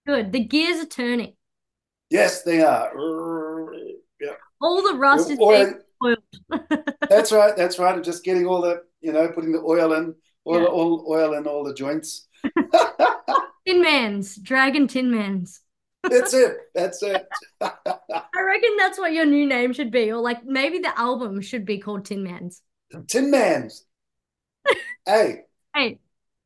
Good. 0.05 0.31
The 0.31 0.43
gears 0.43 0.83
are 0.83 0.87
turning. 0.87 1.33
Yes, 2.09 2.41
they 2.41 2.63
are. 2.63 2.91
Yeah. 4.19 4.33
All 4.61 4.81
the 4.81 4.97
rust 4.97 5.29
is 5.29 5.39
oil. 5.39 5.73
that's 7.09 7.31
right. 7.31 7.55
That's 7.55 7.77
right. 7.77 7.95
I'm 7.95 8.03
just 8.03 8.23
getting 8.23 8.47
all 8.47 8.61
the, 8.61 8.83
you 9.01 9.13
know, 9.13 9.27
putting 9.29 9.51
the 9.51 9.59
oil 9.59 9.93
in, 9.93 10.15
all, 10.45 10.59
yeah. 10.59 10.65
all 10.65 11.05
oil 11.07 11.33
in 11.33 11.45
all 11.45 11.63
the 11.63 11.73
joints. 11.73 12.27
Tin 13.69 13.83
Mans, 13.83 14.35
Dragon 14.37 14.87
Tin 14.87 15.11
Mans. 15.11 15.61
that's 16.01 16.33
it. 16.33 16.57
That's 16.73 17.03
it. 17.03 17.27
I 17.61 18.41
reckon 18.41 18.77
that's 18.79 18.97
what 18.97 19.13
your 19.13 19.27
new 19.27 19.45
name 19.45 19.73
should 19.73 19.91
be, 19.91 20.11
or 20.11 20.19
like 20.19 20.43
maybe 20.43 20.79
the 20.79 20.97
album 20.99 21.39
should 21.39 21.65
be 21.65 21.77
called 21.77 22.05
Tin 22.05 22.23
Mans. 22.23 22.63
Tin 23.07 23.29
Mans. 23.29 23.85
hey. 25.05 25.41
Hey. 25.75 25.99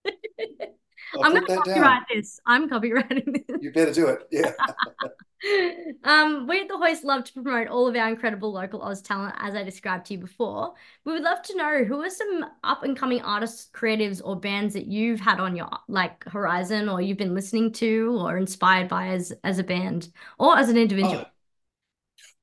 I'm 0.05 1.31
going 1.31 1.45
to 1.45 1.55
copyright 1.55 1.81
down. 1.81 2.05
this. 2.13 2.41
I'm 2.45 2.69
copywriting 2.69 3.45
this. 3.47 3.57
You 3.61 3.71
better 3.71 3.93
do 3.93 4.07
it. 4.07 4.27
Yeah. 4.29 4.51
um, 6.03 6.47
we 6.47 6.61
at 6.61 6.67
the 6.67 6.77
Hoist 6.77 7.03
love 7.03 7.23
to 7.25 7.33
promote 7.33 7.67
all 7.67 7.87
of 7.87 7.95
our 7.95 8.07
incredible 8.09 8.51
local 8.51 8.81
Oz 8.81 9.01
talent, 9.01 9.35
as 9.39 9.55
I 9.55 9.63
described 9.63 10.05
to 10.07 10.13
you 10.13 10.19
before. 10.19 10.73
We 11.05 11.13
would 11.13 11.23
love 11.23 11.41
to 11.43 11.57
know 11.57 11.83
who 11.83 12.01
are 12.01 12.09
some 12.09 12.45
up 12.63 12.83
and 12.83 12.95
coming 12.95 13.21
artists, 13.21 13.69
creatives, 13.73 14.21
or 14.23 14.39
bands 14.39 14.73
that 14.73 14.85
you've 14.85 15.19
had 15.19 15.39
on 15.39 15.55
your 15.55 15.69
like 15.87 16.23
horizon, 16.25 16.87
or 16.87 17.01
you've 17.01 17.17
been 17.17 17.35
listening 17.35 17.71
to, 17.73 18.17
or 18.19 18.37
inspired 18.37 18.87
by 18.87 19.07
as 19.07 19.33
as 19.43 19.59
a 19.59 19.63
band 19.63 20.09
or 20.39 20.57
as 20.57 20.69
an 20.69 20.77
individual. 20.77 21.25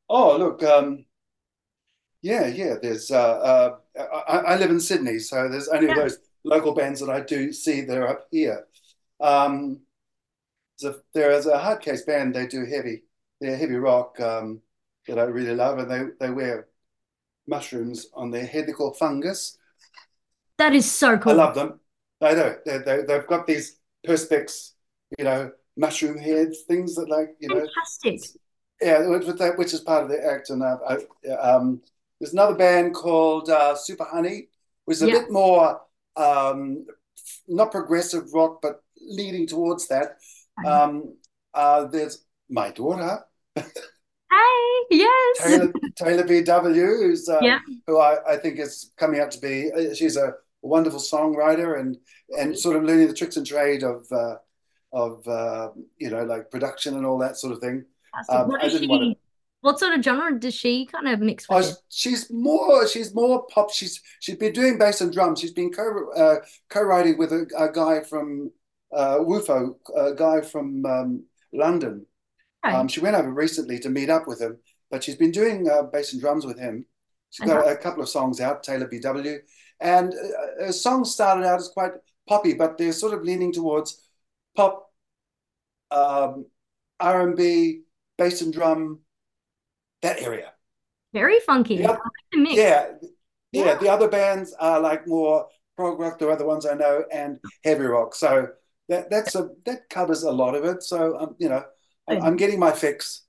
Oh, 0.09 0.33
oh 0.33 0.37
look, 0.37 0.63
um, 0.63 1.05
yeah, 2.23 2.47
yeah. 2.47 2.75
There's 2.81 3.11
uh, 3.11 3.77
uh, 3.97 4.05
I, 4.29 4.39
I, 4.39 4.57
live 4.57 4.71
in 4.71 4.81
Sydney, 4.81 5.19
so 5.19 5.49
there's 5.49 5.69
only 5.69 5.89
yeah. 5.89 5.95
those 5.95 6.19
local 6.45 6.75
bands 6.75 7.01
that 7.01 7.11
I 7.11 7.21
do 7.21 7.53
see 7.53 7.81
that 7.83 7.97
are 7.97 8.09
up 8.09 8.27
here. 8.31 8.67
Um, 9.21 9.81
a, 10.85 10.97
there 11.15 11.31
is 11.31 11.47
a 11.47 11.59
Hardcase 11.59 12.07
band. 12.07 12.35
They 12.35 12.47
do 12.47 12.65
heavy, 12.65 13.03
they're 13.41 13.57
heavy 13.57 13.77
rock 13.77 14.19
um, 14.21 14.61
that 15.07 15.19
I 15.19 15.25
really 15.25 15.55
love, 15.55 15.79
and 15.79 15.91
they 15.91 16.03
they 16.19 16.31
wear 16.31 16.69
mushrooms 17.47 18.07
on 18.15 18.31
their 18.31 18.47
head. 18.47 18.67
They're 18.67 18.75
called 18.75 18.99
fungus. 18.99 19.59
That 20.59 20.75
is 20.75 20.91
so 20.91 21.17
cool. 21.19 21.33
I 21.33 21.45
love 21.45 21.55
them. 21.55 21.81
I 22.21 22.35
know 22.35 22.57
they, 22.65 22.79
they 22.79 23.03
they've 23.03 23.27
got 23.27 23.47
these 23.47 23.79
perspex, 24.07 24.73
you 25.19 25.25
know, 25.25 25.53
mushroom 25.77 26.19
heads, 26.19 26.63
things 26.69 26.95
that 26.97 27.09
like 27.09 27.37
you 27.41 27.49
know. 27.49 27.67
Fantastic. 28.01 28.41
Yeah, 28.83 29.07
which 29.57 29.75
is 29.75 29.81
part 29.81 30.05
of 30.05 30.11
the 30.11 30.25
act, 30.25 30.49
and 30.51 30.63
uh, 30.63 30.79
I, 30.89 31.33
um, 31.33 31.83
there's 32.19 32.33
another 32.33 32.55
band 32.55 32.95
called 32.95 33.51
uh, 33.51 33.75
Super 33.75 34.05
Honey, 34.05 34.49
which 34.87 34.97
is 34.97 35.03
a 35.03 35.07
bit 35.07 35.31
more 35.31 35.81
um, 36.17 36.87
not 37.49 37.73
progressive 37.73 38.33
rock, 38.33 38.61
but 38.63 38.83
leading 39.01 39.47
towards 39.47 39.89
that. 39.89 40.19
Um, 40.65 41.17
uh, 41.55 41.85
there's 41.85 42.25
my 42.49 42.71
daughter. 42.71 43.21
Hi, 44.33 44.85
yes. 44.91 45.39
Taylor, 45.39 45.73
Taylor 45.97 46.25
BW, 46.25 46.75
who's 46.75 47.29
uh, 47.29 47.41
yeah. 47.43 47.59
who 47.87 47.99
I, 47.99 48.35
I 48.35 48.37
think 48.37 48.59
is 48.59 48.93
coming 48.97 49.21
out 49.21 49.31
to 49.33 49.41
be. 49.41 49.71
Uh, 49.73 49.95
she's 49.95 50.17
a 50.17 50.35
wonderful 50.63 51.01
songwriter 51.01 51.81
and 51.81 51.97
and 52.39 52.57
sort 52.57 52.77
of 52.77 52.85
learning 52.85 53.09
the 53.09 53.15
tricks 53.15 53.37
and 53.37 53.47
trade 53.47 53.83
of 53.83 54.07
uh, 54.13 54.37
of 54.93 55.27
uh, 55.27 55.71
you 55.99 56.11
know 56.11 56.25
like 56.25 56.51
production 56.51 56.97
and 56.97 57.05
all 57.05 57.19
that 57.19 57.37
sort 57.37 57.53
of 57.53 57.61
thing. 57.61 57.85
Um, 58.29 58.49
what, 58.49 58.65
is 58.65 58.79
she, 58.79 58.87
to, 58.87 59.15
what 59.61 59.79
sort 59.79 59.95
of 59.95 60.03
genre 60.03 60.39
does 60.39 60.55
she 60.55 60.87
kind 60.87 61.09
of 61.09 61.21
mix 61.21 61.49
with? 61.49 61.67
Oh, 61.67 61.77
she's 61.89 62.31
more 62.31 62.87
she's 62.87 63.15
more 63.15 63.47
pop. 63.47 63.73
She's 63.73 64.01
she's 64.21 64.37
been 64.37 64.53
doing 64.53 64.79
bass 64.79 65.01
and 65.01 65.13
drums. 65.13 65.41
She's 65.41 65.53
been 65.53 65.73
co 65.73 66.11
uh, 66.17 66.37
co-writing 66.69 67.19
with 67.19 67.33
a, 67.33 67.47
a 67.59 67.73
guy 67.73 68.01
from 68.01 68.53
uh, 68.93 69.19
Wufo, 69.19 69.75
a 69.97 70.15
guy 70.15 70.41
from 70.41 70.85
um, 70.87 71.25
London. 71.53 72.07
Um, 72.63 72.89
she 72.89 73.01
went 73.01 73.17
over 73.17 73.33
recently 73.33 73.79
to 73.81 73.89
meet 73.89 74.11
up 74.11 74.27
with 74.27 74.41
him, 74.41 74.59
but 74.91 75.03
she's 75.03 75.17
been 75.17 75.31
doing 75.31 75.69
uh, 75.69 75.85
bass 75.85 76.13
and 76.13 76.21
drums 76.21 76.45
with 76.45 76.59
him. 76.59 76.85
She's 77.31 77.47
got 77.47 77.61
uh-huh. 77.65 77.71
a 77.71 77.77
couple 77.77 78.03
of 78.03 78.09
songs 78.09 78.41
out, 78.41 78.63
Taylor 78.63 78.89
BW, 78.89 79.39
and 79.81 80.13
uh, 80.13 80.67
her 80.67 80.73
songs 80.73 81.13
started 81.13 81.47
out 81.47 81.61
as 81.61 81.69
quite 81.69 81.93
poppy, 82.29 82.55
but 82.55 82.77
they're 82.77 82.93
sort 82.93 83.15
of 83.15 83.23
leaning 83.23 83.53
towards 83.53 84.07
pop, 84.57 84.91
um, 85.91 86.47
R&B, 86.99 87.83
bass 88.19 88.43
and 88.43 88.53
drum, 88.53 89.01
that 90.03 90.21
area. 90.21 90.53
Very 91.13 91.41
funky. 91.41 91.83
Like 91.83 91.99
yeah, 92.35 92.93
yeah. 93.53 93.65
Yeah. 93.65 93.75
The 93.77 93.89
other 93.89 94.09
bands 94.09 94.55
are 94.59 94.81
like 94.81 95.09
more 95.09 95.47
prog 95.77 95.99
rock, 95.99 96.19
the 96.19 96.29
other 96.29 96.47
ones 96.47 96.67
I 96.67 96.75
know, 96.75 97.05
and 97.13 97.39
heavy 97.65 97.85
rock. 97.85 98.15
So 98.15 98.49
that 98.91 99.11
that's 99.11 99.37
a 99.37 99.51
that 99.67 99.91
covers 99.91 100.25
a 100.25 100.33
lot 100.33 100.57
of 100.57 100.65
it. 100.67 100.85
So 100.85 101.19
um, 101.19 101.37
you 101.41 101.49
know, 101.51 101.65
I'm, 102.09 102.23
I'm 102.23 102.37
getting 102.37 102.61
my 102.61 102.73
fix. 102.73 103.23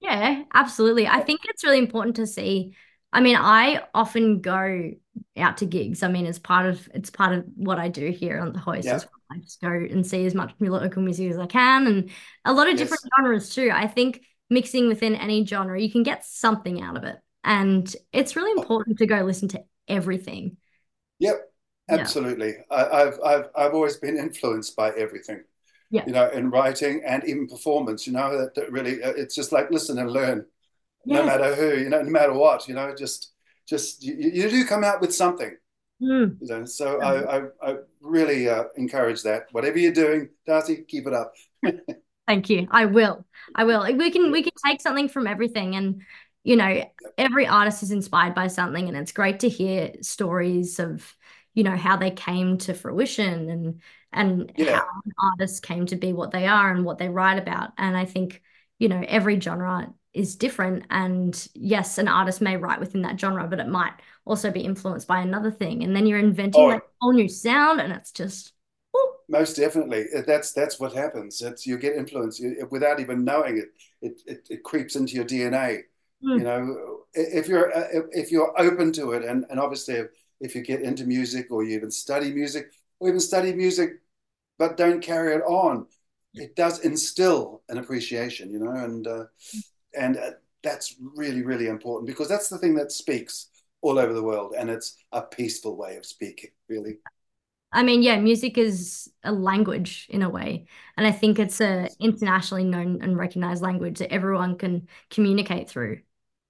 Yeah, 0.00 0.44
absolutely. 0.54 1.06
I 1.06 1.20
think 1.20 1.40
it's 1.44 1.62
really 1.64 1.78
important 1.78 2.16
to 2.16 2.26
see. 2.26 2.74
I 3.12 3.20
mean, 3.20 3.36
I 3.36 3.84
often 3.94 4.40
go 4.40 4.92
out 5.36 5.58
to 5.58 5.66
gigs. 5.66 6.02
I 6.02 6.08
mean, 6.08 6.26
it's 6.26 6.38
part 6.38 6.66
of 6.66 6.88
it's 6.94 7.10
part 7.10 7.34
of 7.36 7.44
what 7.56 7.78
I 7.78 7.88
do 7.88 8.10
here 8.10 8.40
on 8.40 8.52
the 8.52 8.58
hoist 8.58 8.92
Yeah. 8.92 9.00
well. 9.04 9.38
I 9.38 9.40
just 9.40 9.60
go 9.60 9.68
and 9.68 10.06
see 10.06 10.26
as 10.26 10.34
much 10.34 10.52
local 10.60 11.02
music 11.02 11.30
as 11.30 11.38
I 11.38 11.46
can 11.46 11.86
and 11.86 12.10
a 12.44 12.52
lot 12.52 12.68
of 12.68 12.76
different 12.76 13.02
Yes. 13.02 13.08
genres 13.16 13.54
too. 13.54 13.70
I 13.72 13.86
think 13.86 14.22
mixing 14.48 14.88
within 14.88 15.14
any 15.16 15.44
genre, 15.44 15.80
you 15.80 15.90
can 15.90 16.02
get 16.02 16.24
something 16.24 16.80
out 16.82 16.96
of 16.96 17.04
it. 17.04 17.16
And 17.44 17.94
it's 18.12 18.36
really 18.36 18.52
Oh, 18.56 18.62
important 18.62 18.98
to 18.98 19.06
go 19.06 19.20
listen 19.22 19.48
to 19.48 19.64
everything. 19.88 20.56
yep. 21.18 21.49
Absolutely. 21.90 22.54
I, 22.70 22.84
I've 22.84 23.18
I've 23.24 23.48
I've 23.56 23.74
always 23.74 23.96
been 23.96 24.16
influenced 24.16 24.76
by 24.76 24.90
everything. 24.90 25.42
Yeah. 25.90 26.04
You 26.06 26.12
know, 26.12 26.28
in 26.28 26.50
writing 26.50 27.02
and 27.04 27.24
even 27.24 27.48
performance. 27.48 28.06
You 28.06 28.12
know, 28.12 28.38
that, 28.38 28.54
that 28.54 28.70
really 28.70 29.02
uh, 29.02 29.10
it's 29.10 29.34
just 29.34 29.52
like 29.52 29.70
listen 29.70 29.98
and 29.98 30.10
learn. 30.10 30.46
no 31.06 31.24
matter 31.24 31.54
who, 31.54 31.78
you 31.80 31.88
know, 31.88 32.02
no 32.02 32.10
matter 32.10 32.32
what, 32.32 32.68
you 32.68 32.74
know, 32.74 32.94
just 32.94 33.32
just 33.68 34.02
you, 34.04 34.14
you 34.14 34.50
do 34.50 34.64
come 34.66 34.84
out 34.84 35.00
with 35.00 35.14
something, 35.14 35.56
Mm. 36.02 36.36
you 36.40 36.48
know. 36.48 36.64
So 36.64 37.00
I 37.00 37.38
I, 37.38 37.42
I 37.62 37.76
really 38.00 38.48
uh, 38.48 38.64
encourage 38.76 39.22
that. 39.22 39.46
Whatever 39.52 39.78
you're 39.78 39.92
doing, 39.92 40.28
Darcie, 40.48 40.86
keep 40.86 41.06
it 41.06 41.12
up. 41.12 41.34
Thank 42.26 42.48
you. 42.50 42.68
I 42.70 42.84
will. 42.86 43.24
I 43.54 43.64
will. 43.64 43.82
We 43.96 44.10
can 44.10 44.30
we 44.30 44.42
can 44.42 44.52
take 44.64 44.80
something 44.80 45.08
from 45.08 45.26
everything 45.26 45.74
and 45.74 46.02
you 46.42 46.56
know, 46.56 46.84
every 47.18 47.46
artist 47.46 47.82
is 47.82 47.90
inspired 47.90 48.34
by 48.34 48.46
something 48.46 48.88
and 48.88 48.96
it's 48.96 49.12
great 49.12 49.40
to 49.40 49.48
hear 49.48 49.92
stories 50.00 50.78
of, 50.78 51.14
you 51.60 51.64
know, 51.64 51.76
how 51.76 51.96
they 51.96 52.10
came 52.10 52.56
to 52.58 52.74
fruition 52.74 53.50
and 53.50 53.80
and 54.12 54.52
Yeah. 54.56 54.82
how 54.82 55.02
artists 55.32 55.60
came 55.60 55.86
to 55.86 55.96
be 55.96 56.12
what 56.12 56.30
they 56.30 56.46
are 56.46 56.72
and 56.72 56.84
what 56.84 56.98
they 56.98 57.08
write 57.08 57.38
about. 57.38 57.72
And 57.78 57.96
I 57.96 58.04
think, 58.06 58.42
you 58.78 58.88
know, 58.88 59.04
every 59.06 59.38
genre 59.40 59.92
is 60.14 60.36
different 60.36 60.86
and 60.90 61.48
yes, 61.54 61.98
an 61.98 62.08
artist 62.08 62.40
may 62.40 62.56
write 62.56 62.80
within 62.80 63.02
that 63.02 63.20
genre, 63.20 63.46
but 63.46 63.60
it 63.60 63.68
might 63.68 63.92
also 64.24 64.50
be 64.50 64.60
influenced 64.62 65.06
by 65.06 65.20
another 65.20 65.50
thing. 65.50 65.84
And 65.84 65.94
then 65.94 66.06
you're 66.06 66.18
inventing 66.18 66.66
like 66.68 66.78
Oh, 66.78 66.82
a 66.82 67.04
whole 67.04 67.12
new 67.12 67.28
sound 67.28 67.80
and 67.80 67.92
it's 67.92 68.10
just 68.12 68.52
woo. 68.94 69.00
most 69.28 69.56
definitely. 69.56 70.06
That's 70.26 70.52
that's 70.52 70.80
what 70.80 70.92
happens. 70.92 71.40
It's 71.40 71.66
you 71.66 71.78
get 71.78 71.94
influence 71.96 72.40
you, 72.40 72.66
without 72.70 73.00
even 73.00 73.24
knowing 73.24 73.58
it. 73.58 73.68
It, 74.02 74.20
it. 74.26 74.46
it 74.50 74.62
creeps 74.64 74.96
into 74.96 75.14
your 75.14 75.24
DNA. 75.24 75.82
You 76.34 76.44
Mm. 76.44 76.44
know, 76.44 77.00
if 77.14 77.48
you're 77.48 77.76
uh, 77.76 77.88
if 78.12 78.30
you're 78.32 78.52
open 78.60 78.92
to 78.94 79.12
it, 79.12 79.24
and 79.24 79.44
and 79.50 79.60
obviously 79.60 80.02
if, 80.40 80.50
if 80.50 80.54
you 80.54 80.62
get 80.62 80.82
into 80.82 81.04
music 81.04 81.48
or 81.50 81.64
you 81.64 81.76
even 81.76 81.90
study 81.90 82.32
music 82.32 82.72
or 82.98 83.08
even 83.08 83.20
study 83.20 83.52
music 83.52 84.00
but 84.58 84.76
don't 84.76 85.02
carry 85.02 85.34
it 85.34 85.42
on, 85.42 85.86
it 86.34 86.56
does 86.56 86.80
instill 86.80 87.62
an 87.68 87.78
appreciation, 87.78 88.50
you 88.50 88.58
know, 88.60 88.72
and 88.72 89.06
uh, 89.06 89.24
and 89.98 90.16
uh, 90.18 90.30
that's 90.62 90.96
really 91.16 91.42
really 91.42 91.68
important 91.68 92.06
because 92.08 92.28
that's 92.28 92.48
the 92.48 92.58
thing 92.58 92.74
that 92.74 92.92
speaks 92.92 93.48
all 93.82 93.98
over 93.98 94.12
the 94.12 94.22
world, 94.22 94.54
and 94.58 94.70
it's 94.70 94.96
a 95.12 95.22
peaceful 95.22 95.76
way 95.76 95.96
of 95.96 96.06
speaking, 96.06 96.50
really. 96.68 96.98
I 97.72 97.82
mean, 97.84 98.02
yeah, 98.02 98.18
music 98.18 98.58
is 98.58 99.08
a 99.22 99.30
language 99.32 100.06
in 100.10 100.22
a 100.22 100.28
way. 100.28 100.66
And 100.96 101.06
I 101.06 101.12
think 101.12 101.38
it's 101.38 101.60
a 101.60 101.88
internationally 102.00 102.64
known 102.64 103.00
and 103.02 103.16
recognized 103.16 103.62
language 103.62 103.98
that 104.00 104.12
everyone 104.12 104.58
can 104.58 104.88
communicate 105.10 105.68
through. 105.70 106.00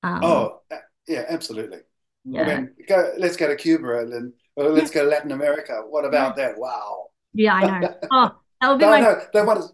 Um, 0.03 0.51
Oh, 0.51 0.61
yeah, 1.07 1.25
absolutely. 1.29 1.81
I 2.27 2.45
mean, 2.45 2.71
go, 2.89 3.13
let's 3.19 3.37
go 3.37 3.49
to 3.49 3.57
Cuba 3.57 4.01
and 4.01 4.13
then 4.13 4.33
or 4.57 4.71
let's 4.71 4.91
go 4.91 5.05
to 5.05 5.09
Latin 5.11 5.33
America. 5.33 5.83
What 5.89 6.05
Yeah. 6.05 6.09
about 6.09 6.37
that? 6.37 6.59
Wow. 6.59 7.07
Yeah, 7.33 7.55
I 7.55 7.81
know. 7.81 7.95
Oh, 8.11 8.37
that 8.61 8.69
would 8.69 8.79
be 8.79 8.85
No, 8.85 8.91
my 8.91 9.01
no, 9.01 9.21
they 9.33 9.43
want 9.43 9.59
us, 9.61 9.73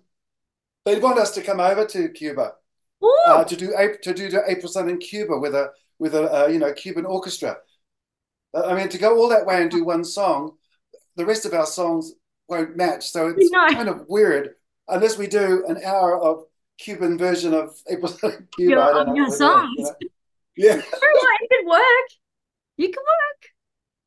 they 0.85 0.99
want 1.01 1.19
us 1.19 1.33
to 1.33 1.43
come 1.43 1.61
over 1.61 1.85
to 1.87 2.09
Cuba 2.11 2.53
uh, 3.27 3.45
to 3.45 3.57
do 3.57 3.75
to 4.03 4.15
do 4.15 4.29
the 4.31 4.43
April 4.49 4.69
Sun 4.69 4.89
in 4.89 4.99
Cuba 4.99 5.39
with 5.39 5.55
a 5.55 5.71
with 5.99 6.15
a 6.15 6.45
uh, 6.45 6.47
you 6.47 6.59
know 6.59 6.73
Cuban 6.73 7.05
orchestra. 7.07 7.57
Uh, 8.55 8.67
I 8.67 8.75
mean, 8.75 8.89
to 8.89 8.99
go 8.99 9.19
all 9.19 9.29
that 9.29 9.47
way 9.47 9.61
and 9.63 9.71
do 9.71 9.85
one 9.85 10.05
song, 10.05 10.53
the 11.17 11.27
rest 11.27 11.45
of 11.45 11.53
our 11.55 11.67
songs 11.67 12.13
won't 12.49 12.77
match. 12.77 13.11
So 13.11 13.29
it's 13.29 13.51
No. 13.51 13.67
kind 13.69 13.89
of 13.89 14.07
weird 14.09 14.55
unless 14.89 15.19
we 15.19 15.27
do 15.27 15.65
an 15.69 15.83
hour 15.85 16.21
of 16.23 16.45
Cuban 16.79 17.19
version 17.19 17.55
of 17.55 17.77
April 17.89 18.09
Sun 18.13 18.33
in 18.33 18.49
Cuba. 18.53 18.71
Your, 18.73 18.83
I 18.83 18.93
don't 18.93 19.07
know 19.09 19.15
your 19.17 19.27
doing, 19.27 19.33
you 19.33 19.39
songs. 19.39 19.77
know? 19.79 19.95
Yeah? 20.57 20.83
It 21.43 21.51
could 21.51 21.67
work. 21.69 22.09
You 22.77 22.89
can 22.89 23.03
work. 23.05 23.51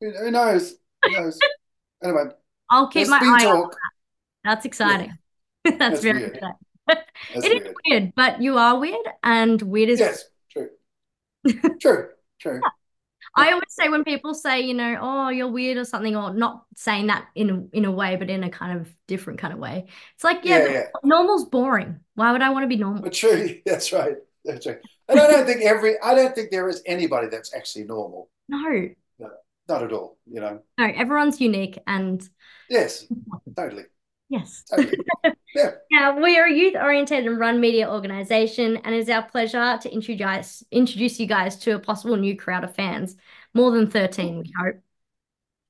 who 0.00 0.30
knows? 0.30 0.76
Who 1.02 1.10
knows? 1.10 1.46
Anyway, 2.02 2.24
I'll 2.70 2.88
keep 2.88 3.08
my 3.08 3.20
eye 3.22 3.46
out. 3.46 3.64
talk. 3.64 3.76
That's 4.44 4.66
Yeah, 4.82 5.04
exciting. 5.04 5.18
That's 5.64 6.00
that's 6.00 6.02
very 6.02 6.14
weird. 6.14 6.40
exciting. 6.40 6.56
That's 7.32 7.50
It 7.50 7.52
is 7.52 7.62
weird. 7.62 7.78
weird, 7.86 8.12
but 8.16 8.42
you 8.42 8.58
are 8.58 8.78
weird, 8.78 9.06
and 9.22 9.60
weird 9.62 9.90
is 9.90 10.00
Yes, 10.00 10.24
true, 10.50 10.70
true, 11.80 12.08
true. 12.40 12.66
I 13.36 13.52
always 13.52 13.64
say 13.68 13.88
when 13.88 14.04
people 14.04 14.34
say, 14.34 14.60
you 14.60 14.74
know, 14.74 14.96
oh, 15.00 15.28
you're 15.28 15.50
weird 15.50 15.76
or 15.78 15.84
something, 15.84 16.16
or 16.16 16.34
not 16.34 16.64
saying 16.76 17.06
that 17.08 17.28
in 17.34 17.50
a, 17.50 17.76
in 17.76 17.84
a 17.84 17.90
way, 17.92 18.16
but 18.16 18.28
in 18.30 18.42
a 18.42 18.50
kind 18.50 18.80
of 18.80 18.92
different 19.06 19.38
kind 19.38 19.52
of 19.52 19.58
way. 19.60 19.86
It's 20.14 20.24
like, 20.24 20.44
yeah, 20.44 20.58
Yeah, 20.58 20.72
yeah. 20.72 20.86
normal's 21.04 21.44
boring. 21.44 22.00
Why 22.14 22.32
would 22.32 22.42
I 22.42 22.50
want 22.50 22.64
to 22.64 22.68
be 22.68 22.76
normal? 22.76 23.02
But 23.02 23.12
true, 23.12 23.60
that's 23.64 23.92
right. 23.92 24.16
That's 24.44 24.66
right. 24.66 24.78
And 25.08 25.18
I 25.20 25.26
don't 25.26 25.46
think 25.46 25.62
every, 25.62 25.98
I 26.00 26.14
don't 26.14 26.34
think 26.34 26.50
there 26.50 26.68
is 26.68 26.82
anybody 26.86 27.28
that's 27.28 27.54
actually 27.54 27.84
normal. 27.84 28.28
No, 28.50 28.88
No, 29.18 29.30
not 29.68 29.84
at 29.84 29.92
all, 29.92 30.18
you 30.26 30.40
know. 30.40 30.60
no, 30.76 30.84
everyone's 30.84 31.40
unique 31.40 31.78
and 31.86 32.20
Yes, 32.68 33.06
totally, 33.56 33.84
yes. 34.28 34.64
totally. 34.68 34.96
Yeah. 35.52 35.72
Now, 35.90 36.20
we 36.20 36.38
are 36.38 36.46
a 36.46 36.52
youth-oriented 36.52 37.26
and 37.26 37.38
run 37.38 37.60
media 37.60 37.90
organization, 37.90 38.76
and 38.76 38.94
it 38.94 38.98
is 38.98 39.08
our 39.08 39.22
pleasure 39.24 39.78
to 39.82 39.92
introduce 39.92 40.62
introduce 40.70 41.18
you 41.18 41.26
guys 41.26 41.56
to 41.58 41.74
a 41.74 41.78
possible 41.80 42.16
new 42.16 42.36
crowd 42.36 42.62
of 42.62 42.72
fans. 42.74 43.16
More 43.52 43.72
than 43.72 43.90
13, 43.90 44.38
we 44.38 44.52
hope. 44.56 44.76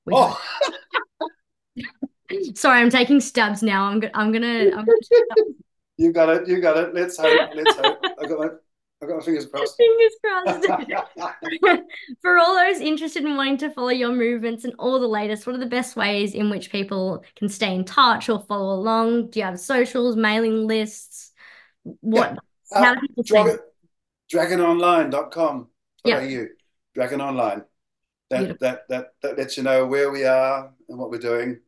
We 0.05 0.13
oh. 0.13 0.39
hope. 0.39 0.73
Oh, 1.21 2.51
Sorry, 2.55 2.79
I'm 2.79 2.91
taking 2.91 3.19
stabs 3.21 3.63
now. 3.63 3.85
I'm 3.85 3.99
go 3.99 4.09
I'm 4.13 4.31
gonna 4.31 4.69
I'm 4.69 4.85
gonna 4.85 4.97
you 5.97 6.11
got 6.11 6.29
it, 6.29 6.47
you 6.47 6.61
got 6.61 6.77
it. 6.77 6.93
Let's 6.93 7.17
hope, 7.17 7.49
let's 7.55 7.75
hope. 7.75 7.99
I 8.03 8.27
got 8.27 8.39
my, 8.39 8.49
I 9.03 9.07
got 9.07 9.17
my 9.17 9.23
fingers 9.23 9.47
crossed. 9.47 9.77
fingers 9.77 10.15
crossed. 10.23 10.67
For 12.21 12.37
all 12.37 12.55
those 12.55 12.79
interested 12.81 13.23
in 13.23 13.35
wanting 13.35 13.57
to 13.57 13.69
follow 13.71 13.89
your 13.89 14.11
movements 14.13 14.63
and 14.63 14.73
all 14.77 14.99
the 14.99 15.07
latest, 15.07 15.47
what 15.47 15.55
are 15.55 15.59
the 15.59 15.65
best 15.65 15.95
ways 15.95 16.33
in 16.35 16.49
which 16.51 16.71
people 16.71 17.23
can 17.35 17.49
stay 17.49 17.73
in 17.73 17.83
touch 17.85 18.29
or 18.29 18.39
follow 18.41 18.75
along? 18.75 19.31
Do 19.31 19.39
you 19.39 19.45
have 19.45 19.59
socials, 19.59 20.15
mailing 20.15 20.67
lists? 20.67 21.31
What, 21.83 22.37
Yeah. 22.71 22.83
how 22.83 22.91
Uh, 22.91 22.95
do 22.95 23.07
people? 23.23 23.59
Dragon, 24.29 24.59
dragononline.com. 24.59 25.67
Yeah. 26.05 26.21
you 26.21 26.49
Dragon 26.93 27.21
Online. 27.21 27.63
That, 28.29 28.37
Beautiful. 28.39 28.57
that 28.61 28.87
that 28.89 29.07
that 29.23 29.37
lets 29.37 29.57
you 29.57 29.63
know 29.63 29.85
where 29.85 30.09
we 30.11 30.23
are 30.25 30.71
and 30.87 30.97
what 30.97 31.09
we're 31.09 31.17
doing. 31.19 31.59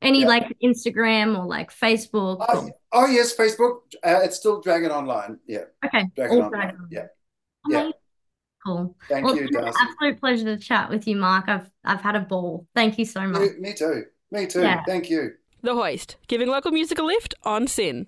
Any 0.00 0.20
Yeah. 0.20 0.26
like 0.28 0.56
Instagram 0.62 1.36
or 1.38 1.44
like 1.46 1.70
Facebook? 1.72 2.44
Oh, 2.48 2.66
or- 2.66 2.70
oh 2.92 3.06
yes, 3.06 3.34
Facebook. 3.36 3.80
Uh, 4.04 4.20
it's 4.22 4.36
still 4.36 4.60
Dragon 4.60 4.90
Online. 4.90 5.38
Yeah, 5.46 5.64
okay, 5.84 6.04
Dragon 6.14 6.38
all 6.38 6.44
Online. 6.44 6.60
Dragon. 6.60 6.88
Yeah. 6.90 7.06
Yeah. 7.68 7.90
Cool. 8.64 8.96
Thank 9.08 9.24
Well, 9.24 9.36
you, 9.36 9.42
it's 9.42 9.50
been 9.56 9.64
an 9.66 9.72
Darcie. 9.72 9.76
absolute 9.80 10.20
pleasure 10.20 10.44
to 10.44 10.56
chat 10.58 10.90
with 10.90 11.06
you, 11.06 11.16
Mark. 11.16 11.48
I've 11.48 11.70
I've 11.84 12.00
had 12.00 12.16
a 12.16 12.20
ball. 12.20 12.66
Thank 12.74 12.98
you 12.98 13.04
so 13.04 13.20
much. 13.26 13.40
Me, 13.40 13.48
me 13.58 13.72
too. 13.74 14.04
Me 14.30 14.46
too. 14.46 14.62
Yeah. 14.62 14.82
Thank 14.86 15.10
you. 15.10 15.32
The 15.62 15.74
Hoist, 15.74 16.16
giving 16.28 16.48
local 16.48 16.70
music 16.70 16.98
a 16.98 17.02
lift 17.02 17.34
on 17.44 17.66
SYN. 17.66 18.06